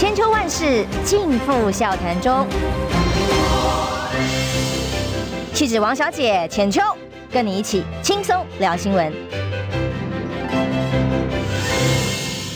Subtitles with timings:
[0.00, 2.46] 千秋万世尽付笑谈中。
[5.52, 6.80] 气质王小姐浅秋，
[7.30, 9.12] 跟你一起轻松聊新闻。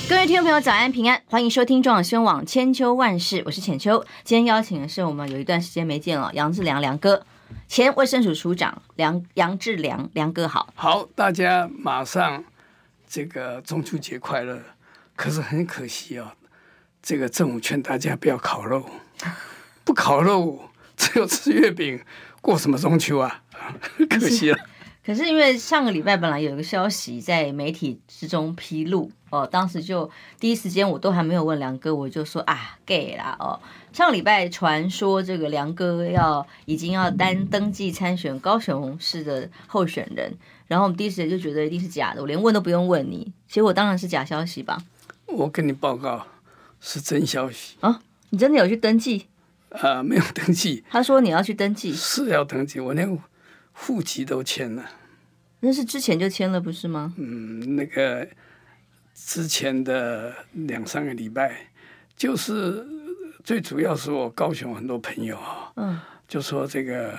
[0.09, 4.03] 各位听众朋友，早安平安，欢迎收听中广新闻网千秋万世，我是浅秋。
[4.25, 7.27] 今天邀请的是我们有一段时间没见了，杨志良梁哥，
[7.69, 10.73] 前卫生署署长梁杨志良梁哥好。
[10.75, 12.43] 好，大家马上
[13.07, 14.59] 这个中秋节快乐。
[15.15, 16.44] 可是很可惜啊、哦，
[17.05, 18.89] 这个政府劝大家不要烤肉，
[19.85, 22.01] 不烤肉只有吃月饼。
[22.41, 23.43] 过什么中秋啊？
[24.09, 24.59] 可惜了。
[25.05, 33.61] 可是因为上个礼拜本来有一个消息在媒体之中披露哦，当时就第一时间我都还没有问梁哥，我就说啊，gay 啦哦。
[33.93, 40.33] 上个礼拜传说这个梁哥要已经要单登记参选高雄市的候选人，
[40.69, 44.79] 然后我们第一时间就觉得一定是假的，我连问都不用问你，结果当然是假消息吧？
[45.27, 46.27] 我跟你报告
[46.87, 48.03] 是真消息啊！
[48.29, 49.27] 你真的有去登记？
[49.71, 50.85] 啊，没有登记。
[50.91, 53.19] 他说你要去登记，是要登记，我连
[53.73, 54.85] 户籍都签了。
[55.61, 57.15] 那是之前就签了，不是吗？
[57.17, 58.29] 嗯，那个
[59.15, 61.71] 之前的两三个礼拜，
[62.15, 62.87] 就是
[63.43, 67.19] 最主要是我高雄很多朋友啊，嗯，就说这个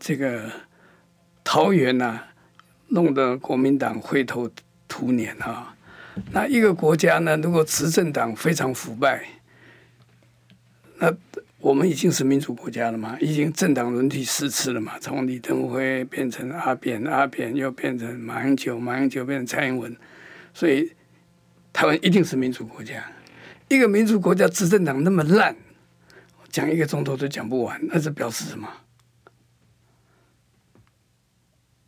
[0.00, 0.50] 这个
[1.44, 2.28] 桃园呐、啊，
[2.88, 4.50] 弄得国民党灰头
[4.88, 5.76] 土脸啊。
[6.32, 9.24] 那一个国家呢，如果执政党非常腐败。
[11.00, 11.14] 那
[11.60, 13.16] 我们已经是民主国家了嘛？
[13.20, 14.98] 已经政党轮替四次了嘛？
[15.00, 19.96] 从李登辉变成阿扁，阿扁又变成马英九，马英九变成蔡英文，
[20.52, 20.92] 所以
[21.72, 23.04] 台湾一定是民主国家。
[23.68, 25.54] 一个民主国家执政党那么烂，
[26.48, 28.68] 讲一个钟头都讲不完，那是表示什么？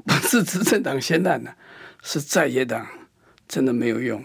[0.04, 1.56] 不是执政党先烂了，
[2.02, 2.86] 是在野党
[3.50, 4.22] 真的没有用，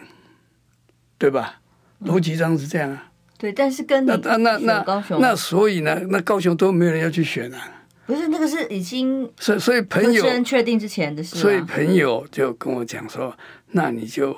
[1.18, 1.60] 对吧？
[2.04, 3.12] 逻辑上是这样啊。
[3.40, 7.60] 对，但是跟那那那那那所以呢，那高雄都没有人要去选啊。
[8.06, 13.36] 不是那个是已经所以所以朋友确定之前的事，所以朋友就跟我讲说，
[13.72, 14.38] 那你就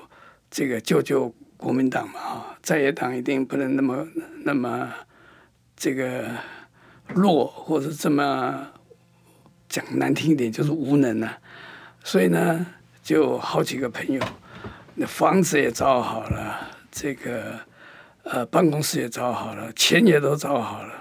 [0.49, 4.07] 这个救救国民党嘛啊，在野党一定不能那么
[4.45, 4.89] 那么
[5.75, 6.31] 这个
[7.13, 8.69] 弱，或者这么
[9.67, 11.37] 讲难听一点就是无能啊。
[12.05, 12.65] 所以呢，
[13.03, 14.21] 就好几个朋友，
[14.97, 17.59] 那房子也找好了，这个。
[18.29, 20.93] 呃，办公室也找好了，钱也都找好了，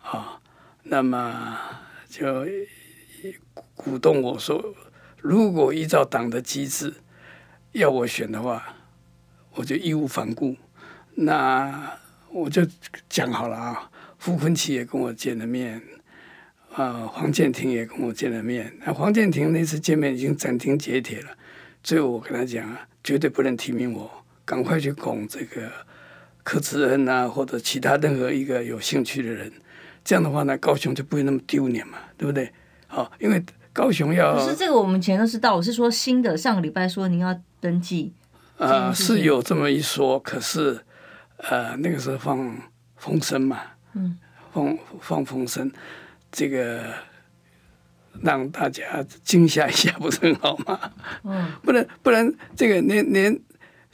[0.00, 0.40] 啊、
[0.84, 1.58] 那么
[2.08, 2.46] 就
[3.74, 4.72] 鼓动我说，
[5.18, 6.94] 如果依照党的机制
[7.72, 8.76] 要我选的话，
[9.54, 10.54] 我就义无反顾。
[11.16, 11.98] 那
[12.30, 12.64] 我就
[13.08, 15.82] 讲好了啊，傅崐萁也跟我见了面，
[16.74, 18.72] 啊、黄建庭也跟我见了面。
[18.86, 21.36] 那黄建庭那次见面已经斩钉截铁了，
[21.82, 24.10] 最后我跟他讲啊，绝对不能提名我，
[24.44, 25.70] 赶快去拱这个。
[26.44, 29.52] 柯志恩啊，或者其他任何一个有兴趣的人，
[30.02, 32.52] 这样的话呢，高雄就不会那么丢脸嘛，对不对？
[32.88, 33.40] 好，因为
[33.72, 35.54] 高雄要不是这个，我们前都知道。
[35.54, 38.12] 我是说新的，上个礼拜说您要登记
[38.58, 40.80] 啊、呃，是有这么一说，可是
[41.36, 42.60] 呃，那个时候放
[42.96, 43.60] 风声嘛，
[43.94, 44.18] 嗯，
[44.52, 45.70] 放放风声，
[46.32, 46.92] 这个
[48.20, 50.78] 让大家惊吓一下， 不是很好吗？
[51.24, 53.40] 嗯，不然不然这个连连。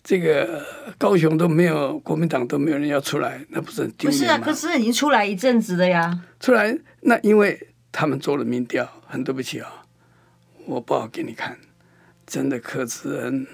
[0.01, 0.65] 这个
[0.97, 4.19] 高雄都没有国民党都没有人要出来，那不是很丢脸吗？
[4.19, 6.19] 不是啊，可是已经出来一阵子了呀。
[6.41, 9.85] 出来，那因为他们做了民调，很对不起啊，
[10.65, 11.59] 我不好给你看。
[12.27, 13.47] 真的，柯志恩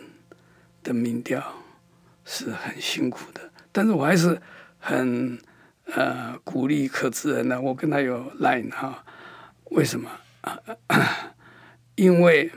[0.84, 1.42] 的民调
[2.24, 3.40] 是很辛苦的，
[3.72, 4.40] 但是我还是
[4.78, 5.36] 很
[5.86, 7.60] 呃鼓励柯志恩的。
[7.60, 9.02] 我跟他有 line 哈，
[9.70, 10.08] 为什么？
[11.96, 12.50] 因为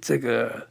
[0.00, 0.68] 这个。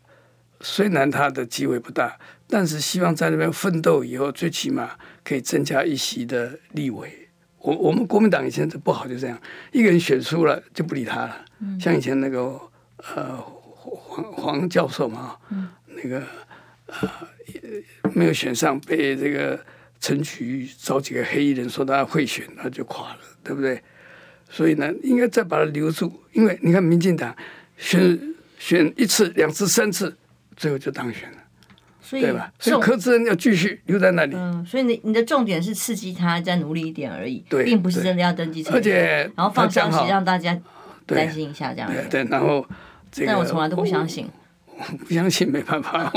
[0.60, 7.30] 虽然他的机会不大，但是希望在那边奋斗以后，最起码可以增加一席的立委。
[7.60, 9.40] 我我们国民党以前是不好，就这样，
[9.72, 11.46] 一个人选输了就不理他了。
[11.60, 12.60] 嗯、像以前那个
[13.14, 16.24] 呃黄黄教授嘛，嗯、那个
[16.88, 17.08] 呃
[18.16, 19.64] 没有选上，被这个
[20.00, 23.84] 陈菊找几个黑衣人说他会选，他就垮了，对不对？
[24.50, 27.36] 所以呢，应该再把他留住，因为你看民进党
[27.78, 28.20] 选
[28.58, 30.16] 选一次、两次、三次。
[30.60, 31.38] 最后就当选了，
[32.02, 32.52] 所以对吧？
[32.58, 34.34] 所以柯志恩要继续留在那里。
[34.36, 38.80] 嗯，所以你你的重点是刺激他再努力一点而已，对，并不是真的要登记参选。
[38.80, 40.60] 而且，然后放消息让大家
[41.06, 42.04] 担心一下这样子。
[42.10, 42.66] 对，然后
[43.12, 44.28] 这个，但我从来都不相信。
[44.66, 46.12] 我 不相信没办法，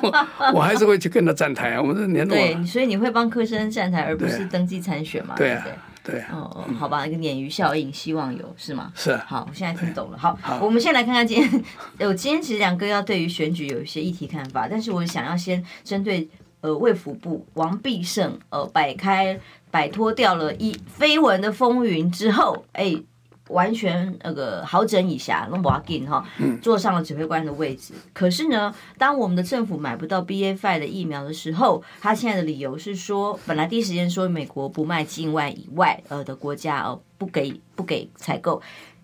[0.54, 1.82] 我还是会去跟他站台啊。
[1.82, 2.34] 我们是联络。
[2.34, 5.34] 对，所以你会帮柯志恩站台，而不是登记参选嘛？
[5.36, 5.62] 对啊。
[5.62, 8.92] 对对，哦哦，好吧，一个鲶鱼效应，希望有是吗？
[8.94, 9.16] 是。
[9.18, 10.18] 好，我现在听懂了。
[10.18, 11.64] 好，好，我们先来看看今天，
[12.08, 16.28] 我今天其实两个要对于选举有一些议题看法，但是我想要先针对
[16.60, 19.38] 呃卫福部王必胜呃摆开
[19.70, 23.02] 摆脱掉了一绯闻的风云之后，哎。
[23.52, 26.26] 完全那个好整以暇，弄不阿紧哈，
[26.60, 27.94] 坐上了指挥官的位置。
[28.12, 38.60] 可是呢，当我们的政府买不到 B A five 的疫苗的时候，他现在的理由是说，本来第一时间说美国不卖境外以外呃的国家哦，不给不给采购，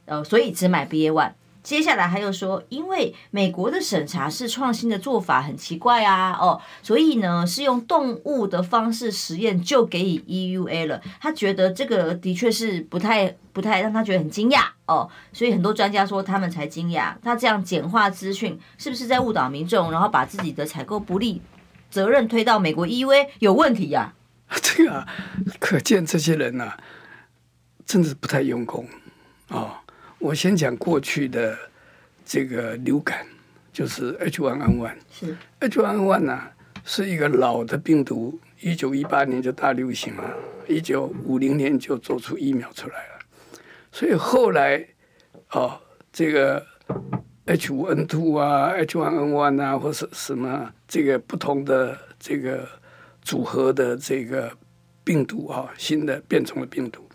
[0.07, 1.33] 呃，所以只买 BA.1。
[1.69, 11.03] 接下来他又说，因为美国的审查是创新的做法，很奇怪啊，哦，所以呢是用动物的方式实验就给予 EUA 了。
[11.21, 17.13] 他觉得这个的确是不太不太让他觉得很惊讶哦，所以很多专家说他们才惊讶。
[17.23, 21.43] 他这样简化资讯是不是在误导民众，然后把自己的采购不利
[21.91, 24.15] 责任推到美国 EUA 有问题呀？
[24.47, 24.57] 啊？
[24.63, 25.07] 这个，
[25.61, 26.79] 可见这些人呐，啊，
[27.85, 28.89] 真的是不太用功
[29.49, 29.53] 啊。
[29.53, 29.71] 哦
[30.19, 31.57] 我先讲过去的
[32.25, 33.25] 这个流感，
[33.73, 34.95] 就是 H1N1。
[35.11, 36.43] 是 H1N1 呢，
[36.85, 40.37] 是一个老的病毒，一九一八年就大流行了，
[40.67, 43.19] 一九五零年就做出疫苗出来了。
[43.93, 44.85] 所以后来
[45.53, 45.81] 哦，
[46.13, 46.67] 这个
[47.47, 52.69] H5N2 啊，H1N1 啊，或是什么这个不同的这个
[53.23, 54.53] 组合的这个
[55.05, 57.08] 病毒啊，新的变种的病毒。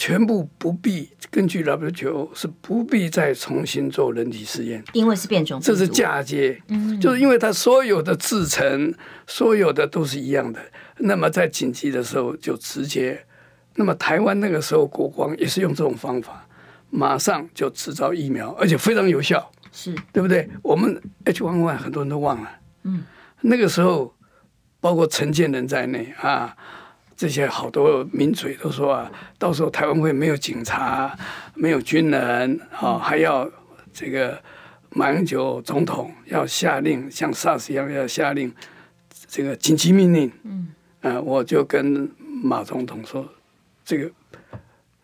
[0.00, 8.94] 全部不必根据 WHO 是不必再重新做人体试验，因为是变种，这是嫁接，嗯，就是因为它所有的制成，
[9.26, 10.58] 所有的都是一样的。
[10.96, 13.26] 那么在紧急的时候就直接，
[13.74, 16.48] 那么台湾那个时候国光也是用这种方法，
[16.88, 19.94] 马上就制造疫苗，而且非常有效，是。
[20.14, 20.48] 对不对？
[20.62, 22.50] 我们 H1N1 很多人都忘了，
[22.84, 23.04] 嗯，
[23.42, 24.14] 那个时候
[24.80, 26.56] 包括陈建仁在内啊。
[27.20, 31.14] 这些好多名嘴都说啊，到时候台湾会没有警察，
[31.54, 33.46] 没有军人啊，还要
[33.92, 34.42] 这个
[34.88, 38.50] 马英九总统要下令，像 SARS 一样要下令
[39.28, 40.32] 这个紧急命令。
[40.44, 40.68] 嗯，
[41.02, 42.10] 呃，我就跟
[42.42, 43.28] 马总统说，
[43.84, 44.10] 这个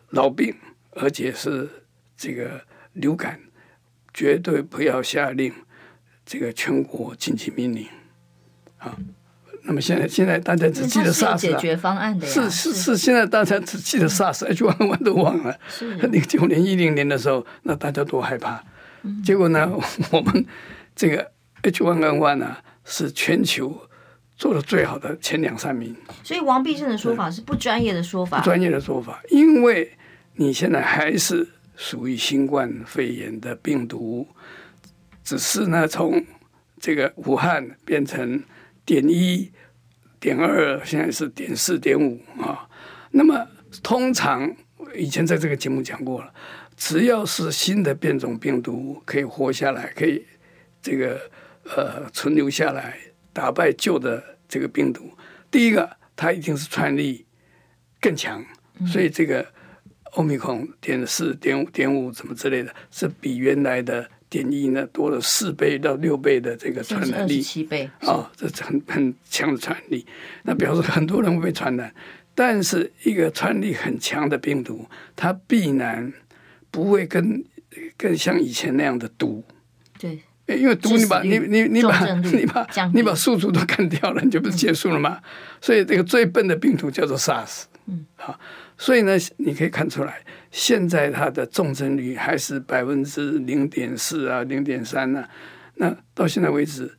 [0.08, 0.56] 老病，
[0.92, 1.68] 而且是
[2.16, 2.62] 这个
[2.94, 3.38] 流感，
[4.14, 5.52] 绝对不要下令
[6.24, 7.86] 这个全国紧急命令
[8.78, 8.96] 啊。
[9.66, 15.58] 那么现在，现在大家只记得 SARS，解决方案的是是是，现在大家只记得 SARS，H1N1 都忘了。
[15.68, 18.62] 是零九年、一零年的时候，那大家多害怕。
[19.02, 19.68] 嗯、结果呢，
[20.12, 20.46] 我们
[20.94, 21.32] 这个
[21.62, 23.76] H1N1 呢，是全球
[24.36, 25.96] 做的最好的前两三名。
[26.22, 29.90] 所以王必胜的说法是不专业的说法，不专业的说法，因为
[30.36, 34.28] 你现在还是属于新冠肺炎的病毒，
[35.24, 36.24] 只是呢，从
[36.78, 38.42] 这个武汉变成。
[38.86, 39.52] 点一、
[40.18, 42.66] 点二，现在是点四、点五啊。
[43.10, 43.46] 那么
[43.82, 44.54] 通常
[44.94, 46.32] 以前在这个节目讲过了，
[46.76, 50.24] 只要是新的变种病毒可以活下来，可以
[50.80, 51.20] 这个
[51.64, 52.96] 呃存留下来，
[53.32, 55.10] 打败旧的这个病毒，
[55.50, 57.26] 第一个它一定是传染力
[58.00, 58.42] 更强，
[58.86, 59.44] 所以这个
[60.12, 64.08] 欧米孔点四、点五、点五怎么之类的，是比原来的。
[64.28, 70.04] 点一呢，多了四倍到六倍的这个传染力，七倍啊、哦，这很很强的传染力。
[70.42, 71.94] 那表示很多人会被传染，
[72.34, 76.12] 但是一个传染力很强的病毒，它必然
[76.70, 77.44] 不会跟
[77.96, 79.44] 跟像以前那样的毒。
[79.98, 85.18] 对，因为毒你把你你你把 你把你把宿主都干掉了，你就不是结束了吗？
[85.20, 85.24] 嗯、
[85.60, 87.64] 所以这个最笨的病毒叫做 SARS。
[87.86, 88.38] 嗯，好。
[88.78, 95.26] 所以呢，你可以看出来，现在它的重症率还是百分之零点四啊，零点三呢。
[95.76, 96.90] 那到现在为止，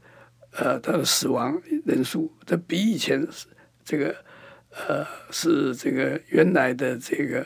[0.53, 3.27] 呃，它的死亡人数，这比以前
[3.85, 4.15] 这个
[4.71, 7.45] 呃是这个原来的这个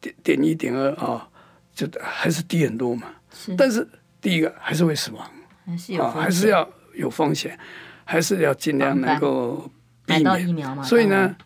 [0.00, 1.28] 点点一点二啊，
[1.72, 3.06] 就还是低很多嘛。
[3.32, 3.54] 是。
[3.56, 3.86] 但是
[4.20, 5.30] 第一个还是会死亡，
[5.64, 7.56] 还是有啊，还是要有风险，
[8.04, 9.70] 还是要尽量能够
[10.04, 10.48] 避免。
[10.48, 10.82] 疫苗嘛。
[10.82, 11.36] 所以呢，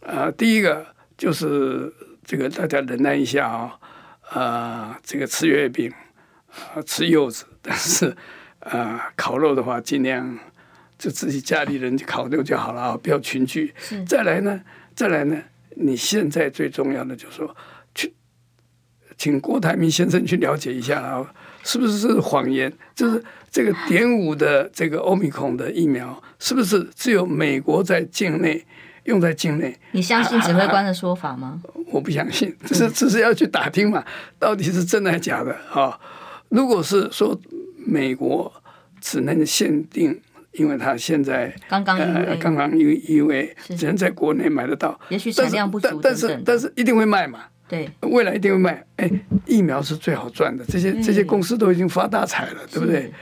[0.00, 0.95] 呃，第一个。
[1.16, 1.92] 就是
[2.24, 3.78] 这个，大家忍耐一下啊、
[4.30, 5.90] 哦，啊、呃，这个吃月饼，
[6.48, 8.06] 啊、呃，吃柚子， 但是
[8.60, 10.38] 啊、呃，烤肉的话，尽量
[10.98, 13.74] 就自己家里人烤肉就好了啊，不要群聚。
[14.06, 14.60] 再来呢，
[14.94, 15.40] 再来呢，
[15.76, 17.56] 你现在最重要的就是说，
[17.94, 18.12] 去
[19.16, 22.70] 请郭台铭先生去了解一下啊，是不是是谎言？
[22.94, 28.66] 就是这个点五的这个欧米孔的疫苗，是不是只有美国在境内？
[29.06, 31.60] 用在境内，你相信指挥官的说法吗？
[31.90, 34.04] 我不相信， 只是只是要去打听嘛，
[34.38, 36.00] 到底是真的还是假的啊、哦？
[36.48, 37.38] 如果是说
[37.76, 38.52] 美国
[39.00, 40.20] 只能限定，
[40.52, 48.84] 因为他现在刚刚呃刚刚因为因为只能在国内买得到，也许产量不足，但是但是一定会卖嘛，对，未来一定会卖。
[48.96, 49.10] 哎，
[49.46, 53.12] 疫苗是最好赚的，这些这些公司都已经发大财了，对不对？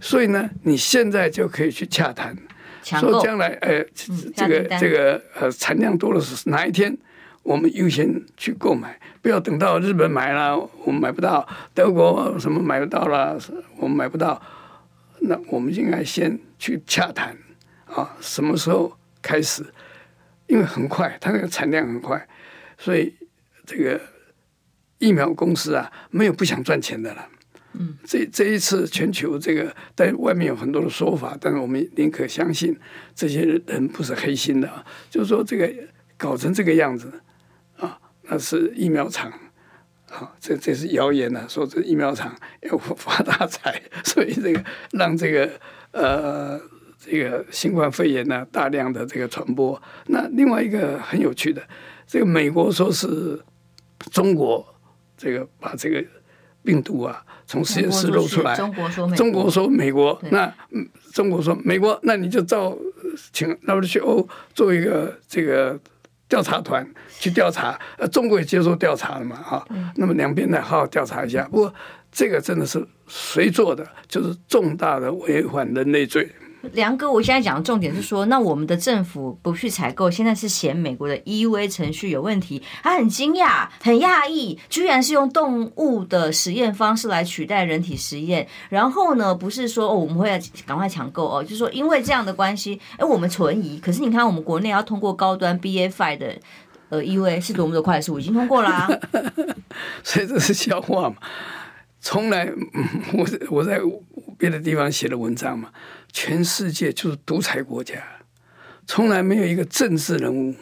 [0.00, 2.36] 所以呢，你现在就可以去洽谈。
[2.84, 6.96] 说将来呃，嗯、这个这个呃产量多的是哪一天，
[7.42, 13.38] 我们优先去购买，不要等到日本买了我们买不到，德国什么买不到了
[13.78, 14.40] 我们买不到，
[15.20, 17.36] 那我们应该先去洽谈
[17.86, 19.64] 啊，什么时候开始？
[20.46, 22.28] 因为很快，它那个产量很快，
[22.76, 23.14] 所以
[23.64, 23.98] 这个
[24.98, 27.26] 疫苗公司啊，没有不想赚钱的了。
[27.76, 32.76] 嗯，这这一次全球这个在外面有很多的说法，但是我们宁可相信
[33.16, 34.84] 这些人不是黑心的啊。
[35.10, 35.68] 就是说，这个
[36.16, 37.12] 搞成这个样子
[37.76, 39.28] 啊，那是疫苗厂
[40.08, 45.50] 啊，这这是谣言啊，说这疫苗厂 要发大财， 所以这个让这个
[45.90, 46.60] 呃
[46.96, 49.82] 这个新冠肺炎呢大量的这个传播。
[50.06, 51.60] 那另外一个很有趣的，
[52.06, 53.42] 这个美国说是
[54.12, 54.64] 中国
[55.16, 56.04] 这个把这个。
[56.64, 58.56] 病毒啊，从实验室漏出来。
[58.56, 60.52] 中国说美国，中国说美国，那
[61.12, 62.76] 中国说美国，那你就照
[63.32, 65.78] 请 WHO 做一个这个
[66.28, 66.84] 调查团
[67.20, 67.78] 去调查。
[67.98, 69.66] 呃，中国也接受调查了嘛，哈。
[69.96, 71.46] 那么两边呢好好调查一下。
[71.48, 71.74] 不过
[72.10, 76.28] 这个真的是谁做的，就是重大的违反人类罪。
[76.72, 88.46] 梁哥，我现在讲的重点是说，那我们的政府不去采购，现在是嫌美国的 EUA 程序有问题，他很惊讶，很讶异，居然是用动物的实验方式来取代人体实验。
[88.68, 93.78] 然后呢，不是说哦，我们会赶快抢购哦，就是说因为这样的关系，哎，我们存疑。
[93.78, 96.36] 可是你看，我们国内要通过高端 BA.5 的
[96.88, 98.88] 呃 EUA 是多么的快速，已经通过了啊。
[100.02, 101.16] 所以这是笑话嘛？
[102.00, 102.52] 从来，
[103.14, 103.80] 我我在
[104.36, 105.70] 别的地方写的文章嘛。
[106.16, 108.00] 全世界就是独裁国家，
[108.86, 110.54] 从来没有一个政治人物，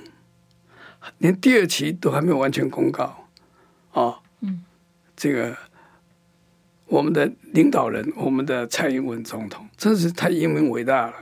[1.19, 3.29] 连第二期都还没有完全公告，
[3.93, 4.65] 哦，嗯，
[5.15, 5.55] 这个
[6.87, 11.15] 我们的领导人，我们的蔡英文总统，真是太英明伟大了。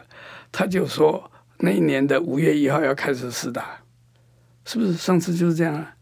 [0.52, 3.80] 他就说那一年的五月一号要开始施打，
[4.64, 4.92] 是不是？
[4.94, 5.96] 上次就是这样啊。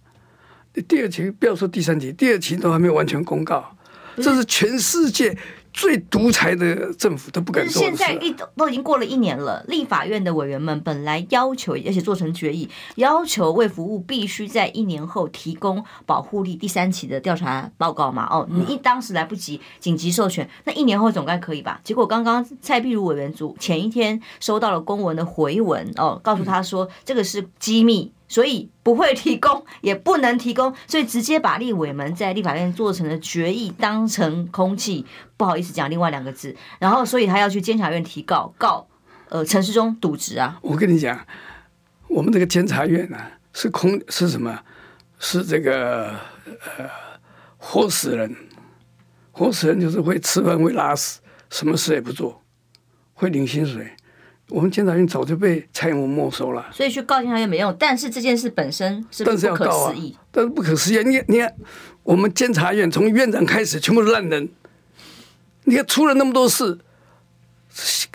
[0.86, 3.74] 第二期不要说第三期，第二期都还没有完全公告，
[4.16, 5.36] 这是全世界。
[5.78, 7.80] 最独裁的政府都不敢做。
[7.80, 18.26] 现在一都已经过了一年了，立法院的委员们本来要求，而且做成决议，要求卫福部必须在一年后提供保护力第三期的调查报告嘛？
[18.28, 21.80] 哦，你一当时来不及紧急授权，那一年后总该可以吧？
[21.84, 28.12] 结果刚刚蔡壁如委员组前一天收到了公文的回文，哦，告诉他说这个是机密。
[28.28, 35.04] 所以不会提供， 也不能提供，所以直接把立委们在立法院做成了决议当成空气，
[35.36, 36.54] 不好意思讲另外两个字。
[36.78, 38.86] 然后，所以他要去监察院提告，告
[39.28, 40.58] 呃陈时中渎职啊。
[40.62, 41.26] 我跟你讲，
[42.08, 44.60] 我们这个监察院呢、啊，是空是什么？
[45.20, 46.10] 是这个
[46.76, 46.88] 呃
[47.56, 48.36] 活死人，
[49.32, 51.18] 活死人就是会吃饭会拉屎，
[51.50, 52.40] 什么事也不做，
[53.14, 53.90] 会领薪水。
[54.50, 57.74] 我们监察院早就被蔡英文没收了，所以去告监察院没用。
[57.78, 60.98] 但是这件事本身是不可思议，但是不可思议。
[61.04, 61.54] 你你看，
[62.02, 64.48] 我们监察院从院长开始全部是烂人，
[65.64, 66.78] 你看出了那么多事，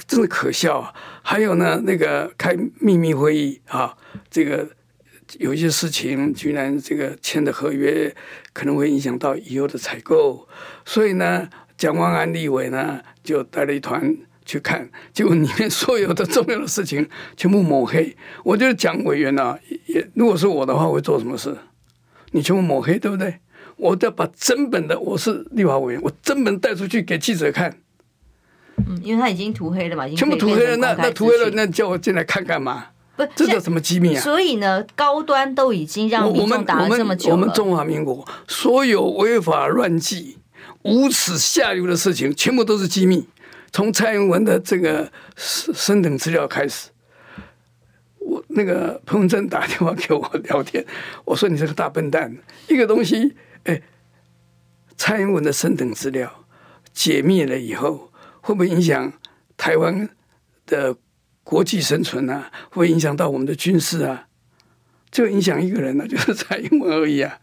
[0.08, 0.94] 真的可笑啊！
[1.22, 3.96] 还有呢，那个开秘密会议啊，
[4.32, 4.68] 这个
[5.38, 8.16] 有一些事情居然这个签的合约
[8.54, 10.48] 可能会影响到以后的采购，
[10.84, 11.48] 所以呢，
[11.78, 14.18] 蒋万安立委呢就带了一团。
[14.46, 18.16] 去看，结果里面所有的重要的事情全部抹黑。
[18.44, 19.58] 我觉得蒋委员啊，
[19.88, 21.56] 也如果是我的话，我会做什么事？
[22.32, 23.40] 你全部抹黑，对不对？
[23.76, 27.78] 我要把真本的，我是立法委员，我真本带出去给记者看。
[28.78, 32.88] 嗯，因为他已经涂黑了嘛，全部涂黑了，那那涂黑了，那叫我进来看干嘛？
[33.16, 34.22] 不，这叫什么机密啊？
[34.22, 40.40] 所以呢，高端都已经让民众打了这么久了，我们，我们中华民国所有违法乱纪、
[40.84, 43.28] 无耻下流的事情，全部都是机密。
[43.74, 46.92] 从蔡英文的这个升等资料开始，
[48.20, 50.86] 我那个彭文正打电话给我聊天，
[51.26, 52.38] 我说你这个大笨蛋，
[52.70, 53.82] 一个东西，哎，
[54.96, 56.46] 蔡英文的升等资料
[56.94, 58.12] 解密了以后，
[58.42, 59.12] 会不会影响
[59.58, 60.08] 台湾
[60.68, 60.96] 的
[61.44, 62.52] 国际生存啊？
[62.70, 64.28] 会影响到我们的军事啊？
[65.10, 67.40] 就影响一个人呢、就是蔡英文而已啊，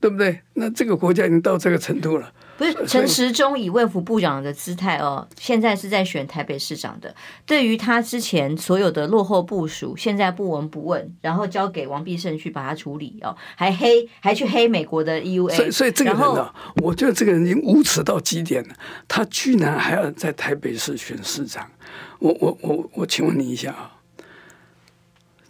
[0.00, 0.40] 对不对？
[0.54, 2.32] 那这个国家已经到这个程度了。
[2.58, 7.14] 不是陈时中以卫福部长的姿态哦，现在是在选台北市长的。
[7.46, 15.54] 对于他之前所有的落后部署，现在不闻不问，然后交给王必胜去把他处理哦，还黑还去黑美国的 EUA。
[15.54, 18.74] 所以，所以这个人呢，我觉得这个人已经无耻到极点了。
[19.06, 21.70] 他居然还要在台北市选市长。
[22.18, 23.92] 我我我我，请问你一下啊，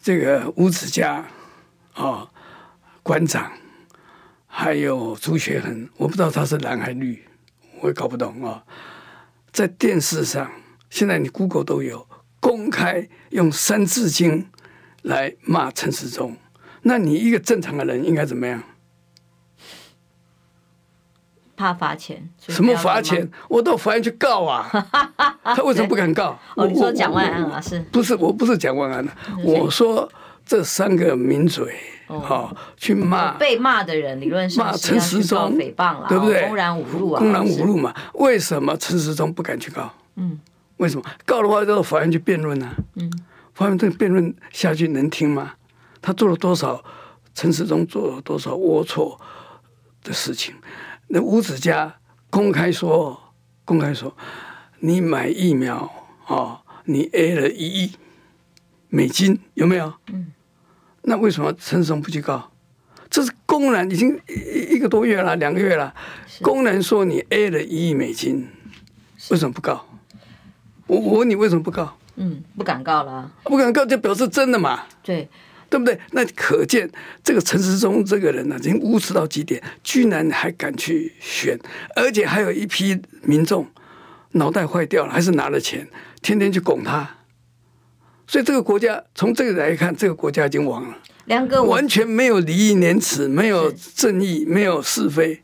[0.02, 1.24] 这个吴子嘉
[1.94, 2.28] 啊，
[3.02, 3.50] 馆长。
[4.60, 7.22] 还有朱学恒，我不知道他是蓝还是绿，
[7.80, 8.60] 我也搞不懂啊。
[9.52, 10.50] 在电视上，
[10.90, 12.04] 现在你 Google 都有
[12.40, 14.42] 公开用《三字经》
[15.02, 16.36] 来骂陈时中，
[16.82, 18.60] 那你一个正常的人应该怎么样？
[21.56, 22.28] 怕罚钱？
[22.48, 23.30] 什么罚钱？
[23.48, 24.68] 我到法院去告啊！
[25.44, 26.36] 他为什么不敢告？
[26.56, 27.60] 哦，你说蒋万安啊？
[27.60, 28.16] 是不是？
[28.16, 29.12] 我不是蒋万安的，
[29.44, 30.10] 我说
[30.44, 31.76] 这三个名嘴。
[32.08, 36.46] 好，去骂被骂的人，理论上骂陈时中诽谤了，对不对？
[36.46, 37.94] 公然侮辱啊，公然侮辱嘛？
[38.14, 39.92] 为什么陈时中不敢去告？
[40.16, 40.40] 嗯，
[40.78, 42.70] 为什么告的话要到法院去辩论呢？
[42.94, 43.12] 嗯，
[43.52, 45.52] 法院这个辩论下去能听吗？
[46.00, 46.82] 他做了多少？
[47.34, 49.16] 陈时中做了多少龌龊
[50.02, 50.54] 的事情？
[51.08, 51.94] 那吴子嘉
[52.30, 53.34] 公开说，
[53.64, 54.16] 公开说，
[54.80, 55.88] 你买疫苗
[56.26, 57.92] 啊，你 A 了一亿
[58.88, 59.92] 美金，有没有？
[60.12, 60.32] 嗯。
[61.08, 62.50] 那为什么陈时中不去告？
[63.08, 65.94] 这是公然已经一一个多月了，两个月了，
[66.42, 68.46] 公然说你 A 了一亿美金，
[69.30, 69.86] 为什么不告？
[70.86, 71.96] 我我问你为什么不告？
[72.16, 74.82] 嗯，不敢告了，不敢告就表示真的嘛？
[75.02, 75.26] 对，
[75.70, 75.98] 对不对？
[76.10, 76.90] 那可见
[77.24, 81.58] 这个陈时中这个人呢、啊，已经无耻到极点，居然还敢去选，
[81.96, 83.66] 而且还有一批民众
[84.32, 85.88] 脑袋坏掉了，还是拿了钱，
[86.20, 87.14] 天天去拱他。
[88.28, 90.96] 所以这个国家从这个来看，这个国家已经亡了。
[91.24, 95.42] 梁哥，完全没有礼义廉耻，没有正义，没有是非。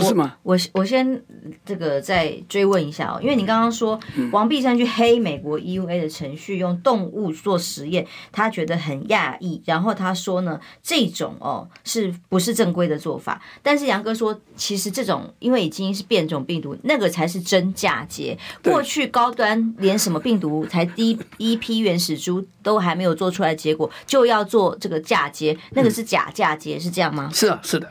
[0.00, 0.36] 不是吗？
[0.42, 1.22] 我我，先
[1.64, 3.98] 这个再追问一下哦，因为你刚刚说
[4.30, 9.60] 王必胜去黑美国 EUA 的程序，用动物做实验，他觉得很讶异。
[9.64, 13.40] 然后他说呢，这种哦是不是正规的做法？
[13.62, 18.36] 但是杨哥说，其实这种因为已经是变种病毒，那个才是真嫁接。
[18.62, 27.30] 过去高端连什么病毒才第一批原始株都还没有做出来，结果就要做这个嫁接，那个是假嫁接，是这样吗？
[27.32, 27.88] 是啊，是的。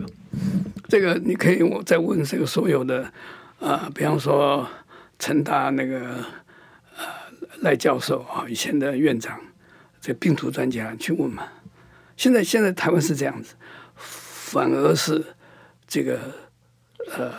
[0.87, 3.11] 这个你可以我再问这个所有的
[3.59, 4.67] 啊、比方说
[5.17, 6.23] 成大那个
[6.97, 7.05] 呃
[7.61, 9.39] 赖教授啊，以前的院长，
[9.99, 11.47] 这病毒专家去问嘛。
[12.17, 13.55] 现在现在台湾是这样子，
[13.95, 15.23] 反而是
[15.87, 16.19] 这个
[17.17, 17.33] 呃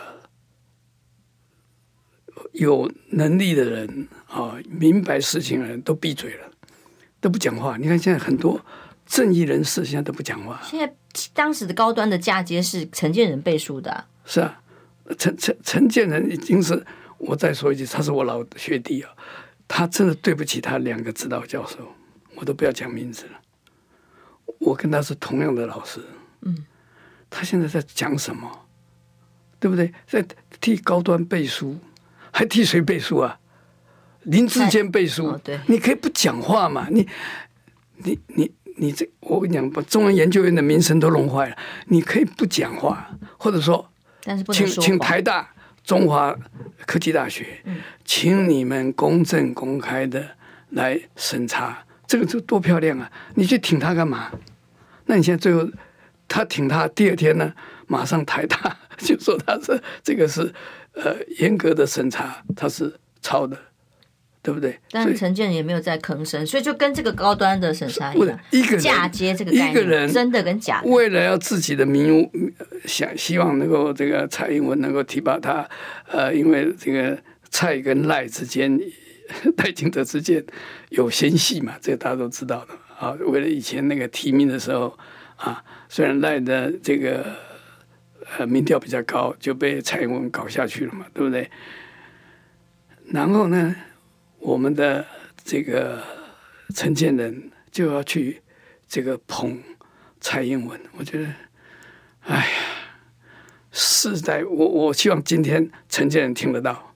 [2.52, 6.50] 有能力的人啊，明白事情的人都闭嘴了，
[7.20, 7.76] 都不讲话。
[7.76, 8.60] 你看现在很多
[9.06, 10.60] 正义人士现在都不讲话。
[10.62, 10.94] 现在。
[11.32, 13.90] 当时的高端的嫁接是陈建仁背书的。
[13.90, 14.60] 啊，是啊，
[15.16, 16.84] 陈陈陈建仁已经是
[17.16, 19.10] 我再说一句，他是我老学弟啊，
[19.66, 21.78] 他真的对不起他两个指导教授，
[22.34, 23.40] 我都不要讲名字了，
[24.58, 26.00] 我跟他是同样的老师，
[26.42, 26.66] 嗯，
[27.30, 28.66] 他现在在讲什么？
[29.58, 29.90] 对不对？
[30.06, 30.22] 在
[30.60, 31.78] 替高端背书，
[32.30, 33.40] 还替谁背书啊？
[34.24, 36.88] 林志坚背书，哦，对，你可以不讲话嘛？
[36.90, 37.08] 你
[38.04, 38.52] 你你。
[38.76, 41.56] 你这，我跟你讲，把中文研究院的名声都弄坏了。
[41.86, 43.90] 你可以不讲话，或者说，
[44.22, 45.48] 但是不，请请台大、
[45.82, 46.36] 中华
[46.86, 50.36] 科技大学，嗯、请你们公正公开的
[50.70, 53.10] 来审查，这个就多漂亮啊！
[53.34, 54.30] 你去挺他干嘛？
[55.06, 55.68] 那你现在最后
[56.28, 57.54] 他挺他，第二天呢，
[57.86, 60.52] 马上台大 就说他是这个是
[60.94, 63.56] 呃严格的审查，他是抄的。
[64.46, 64.78] 对不对？
[64.92, 70.88] 但陈建仁也没有再吭声，所以就跟这个高端的审查一样，一个嫁接这个概念，一个人真的跟假的。
[70.88, 72.30] 为了要自己的名，
[72.84, 75.68] 想希望能够这个蔡英文能够提拔他，
[76.06, 77.18] 呃，因为这个
[77.50, 78.78] 蔡跟赖之间，
[79.58, 80.44] 赖清德之间
[80.90, 83.10] 有嫌隙嘛，这个大家都知道的啊。
[83.26, 84.96] 为了以前那个提名的时候
[85.34, 87.26] 啊，虽然赖的这个
[88.38, 91.50] 呃民调比较高，就被蔡英文搞下去了嘛，对不对？
[93.10, 93.74] 然后呢？
[94.38, 95.04] 我们的
[95.44, 96.02] 这个
[96.74, 98.42] 陈建仁就要去
[98.88, 99.62] 这个捧
[100.20, 101.28] 蔡英文，我觉得，
[102.22, 102.44] 哎呀，
[103.70, 106.94] 世代，我我希望今天陈建仁听得到，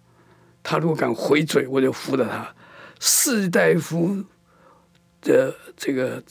[0.62, 2.55] 他如果敢回嘴，我就服了他。
[3.00, 4.24] 士大夫
[5.22, 6.22] 的这个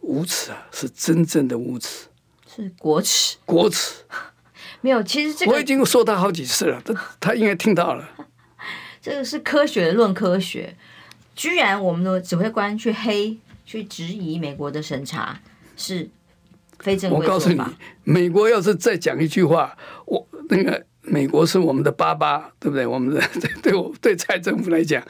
[0.00, 2.08] 无耻啊，是真正的无耻，
[2.46, 4.04] 是国耻，国耻。
[4.80, 8.08] 没有，其实这个我已经说他好几次了，他他应该听到了。
[9.08, 10.76] 这个是科学论科学，
[11.34, 15.40] 居然我们的指挥官去黑、去质疑美国的审查
[15.76, 16.08] 是
[16.78, 17.18] 非正规。
[17.18, 17.58] 我告诉你，
[18.04, 22.86] 美国要是再讲一句话，我那个美国是我们的爸爸，对不对？
[22.86, 25.02] 我们的 对对我对蔡政府来讲，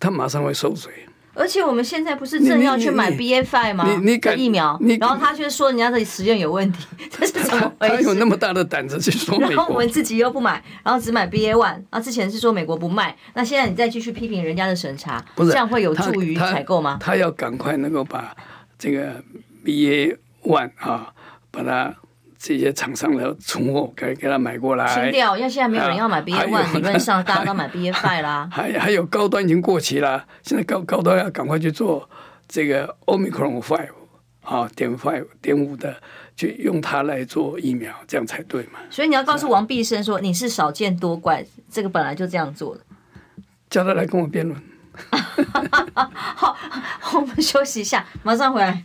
[0.00, 0.92] 他马上会收嘴。
[1.34, 3.84] 而且我们现在不是正要去买 B A five 吗？
[3.86, 4.78] 你你敢疫苗？
[5.00, 7.94] 然后他却说人家的实验有问题， 这是 怎么回事？
[7.96, 9.54] 他有那么大的胆子去说美国？
[9.56, 11.82] 然后我们自己又不买，然后只买 B A one。
[11.90, 16.98] 啊，之前是说美国不卖，那现在你再继续批评人家的审查，不是这样会有助于采购吗？
[17.00, 18.34] 他，他要赶快能够把
[18.78, 19.22] 这个
[19.64, 21.12] B A one 啊，
[21.50, 21.94] 把它
[22.46, 24.86] 这些厂商的存货，给给他买过来。
[24.92, 28.46] 清掉，因为现在没有人要买 BA One，理论上大家都买 BA Five 啦。
[28.52, 32.06] 还还有高端已经过期了，现在高高端要赶快去做
[32.46, 33.88] 这个 Omicron Five
[34.42, 35.96] 啊，点 Five 点五的，
[36.36, 38.78] 就用它来做疫苗，这样才对嘛。
[38.90, 42.82] 所以你要告诉王必胜说，你是少见多怪，这个本来就这样做的。
[43.70, 44.62] 叫他来跟我辩论。
[46.36, 46.54] 好，
[47.14, 48.84] 我们休息一下，马上回来。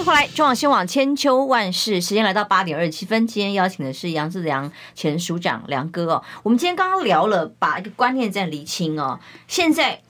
[0.00, 3.26] 迎回来，中广新闻千秋万世，时间来到八点二十七分。
[3.26, 6.24] 今天邀请的是杨志良前署长梁哥哦。
[6.42, 9.20] 我们今天刚刚聊了，把一个观念在厘清哦。
[9.46, 10.00] 现在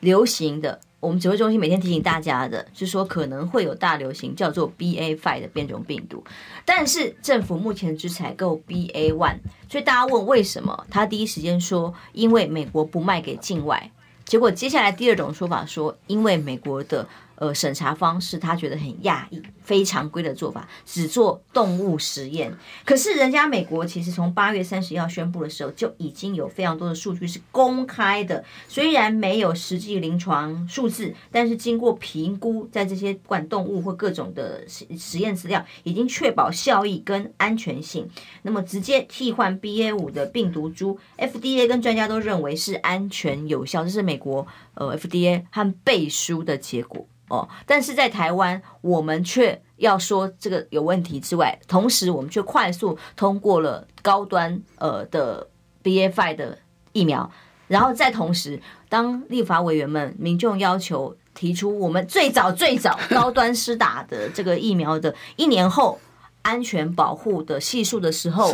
[0.00, 6.22] 流行的，我们指挥中心每天提醒大家的，是说可能会有大流行，叫做 BA five 的变种病毒。
[6.66, 9.38] 但是政府目前只采购 BA one，
[9.70, 10.86] 所以大家问为什么？
[10.90, 13.90] 他第一时间说，因为美国不卖给境外。
[14.26, 17.08] 结果接下来第二种说法说，因为美国的。
[17.40, 22.52] 呃，审查方式他觉得很讶异，非常规的做法，只做动物实验。
[22.84, 38.08] 可是人家美国其实从八月三十一号宣布的时候，就已经有非常多的数据是公开的，虽然没有实际临床数字，但是经过评估，在这些不管动物或各种的实实验资料，已经确保效益跟安全性。
[38.42, 47.06] 那么直接替换 BA 五的病毒株，FDA 跟专家都认为是安全有效，这是美国呃 FDA 和背书的结果。
[47.28, 55.46] 哦，但是在台湾，我们却要说这个有问题之外，同时我们却快速通过了高端呃的
[55.82, 56.58] B F I 的
[56.92, 57.30] 疫苗，
[57.66, 66.00] 然后再同时，当立法委员们、民众要求提出我们最早最早高端施打的这个疫苗的一年后
[66.42, 68.52] 安全保护的系数的时候，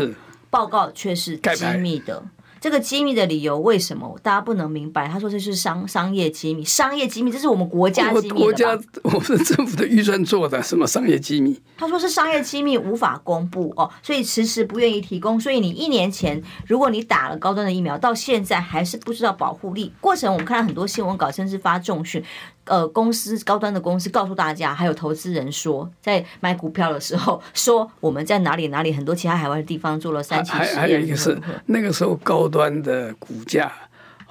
[0.51, 2.23] 报告却是机密的。
[2.65, 5.07] 这个机密的理由为什么大家不能明白？
[5.07, 8.41] 他说这是商商业机密，商业机密，这是我们国家机密。
[8.41, 8.71] 国家
[9.03, 11.61] 我们政府的预算做的什么商业机密？
[11.77, 15.39] 他说是商业机密，无法公布哦，所以迟迟不愿意提供。
[15.39, 19.93] 所以你一年前，如果你打了高端的疫苗，到现在还是不知道保护力。
[20.01, 22.25] 过程我们看到很多新闻稿，甚至发重讯。
[22.67, 30.67] 呃，公司高端的公司告诉大家，还有投资人说，在买股票的时候说我们在哪里哪里很多其他海外的地方做了三期实验。
[30.75, 33.71] 还还有一个是那个时候高端的股价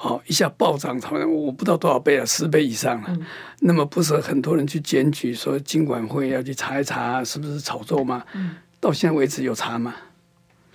[0.02, 3.08] 哦一下暴涨，他们我不知道多少倍了，十倍以上了。
[3.10, 3.26] 嗯、
[3.60, 8.24] 那么不是很多人去检举说金管会要去查一查是不是炒作吗？
[8.34, 9.94] 嗯、到现在为止有查吗？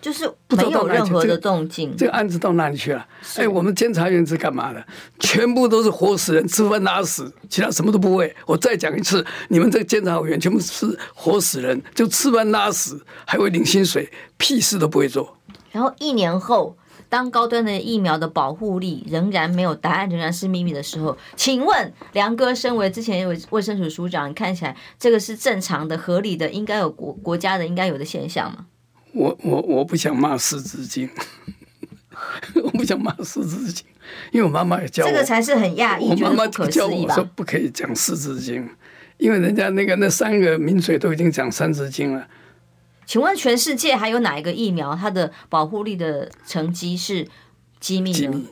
[0.01, 3.05] 就是没有任何的动静，这个案子到哪里去了？
[3.37, 4.85] 哎，我们监察院是干嘛的？
[5.19, 8.35] 全部都是活死人，吃饭拉屎，其他什么都不会。
[8.47, 15.37] 我再讲一次，你们这个监察委员全部是活死人，就吃饭拉屎，还会领薪水，屁事都不会做。
[15.73, 16.77] 然后一年后，
[17.09, 28.67] 当高端的疫苗的保护力仍然没有答案，仍然是秘密的时候，请问梁哥，身为之前卫卫生署署长，你看起来这个是正常的、合理的，应该有国国家的应该有的现象吗？
[29.13, 31.09] 我我我不想骂四字经，
[32.63, 33.85] 我不想骂四字经，
[34.33, 38.69] 因为我妈妈也教我，这个才是很讶异，我妈妈教我说不可以讲四字经，
[39.17, 42.29] 因为人家那个那三个名嘴都已经讲三字经了。
[43.07, 47.27] 请问全世界还有哪一个疫苗它的保护力的成绩是
[47.81, 48.19] 机密呢？
[48.19, 48.47] 机密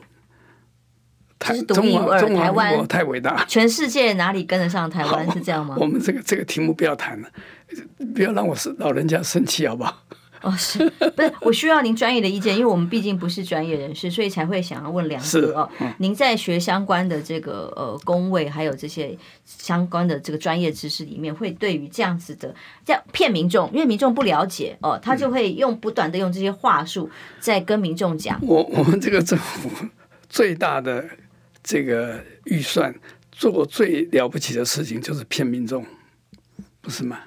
[1.37, 5.31] 台独一无二，台湾太伟大，全世界哪里跟得上台湾？
[5.31, 5.75] 是这样吗？
[5.79, 7.29] 我们这个这个题目不要谈了，
[8.15, 10.03] 不要让我是老人家生气，好不好？
[10.41, 11.33] 哦，是不是？
[11.41, 15.69] 我需要您专业的意见，因为我们毕竟不是专业人士，所以才会想要问梁哥哦。
[15.79, 22.53] 嗯、您在学相关的这个呃工位，还有这些相关的这个专业知识里面，会对于这样子的
[22.85, 28.39] 这样骗民众，因为民众不了解哦，他就会用不断的用这些话术在跟民众讲。
[28.41, 29.69] 我 我们这个政府
[30.29, 31.03] 最大的
[31.63, 32.93] 这个预算
[33.31, 35.85] 做最了不起的事情就是骗民众，
[36.81, 37.19] 不是吗？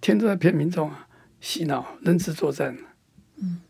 [0.00, 1.06] 天天都在骗民众啊！
[1.42, 2.78] 洗脑、认知作战，
[3.36, 3.60] 嗯，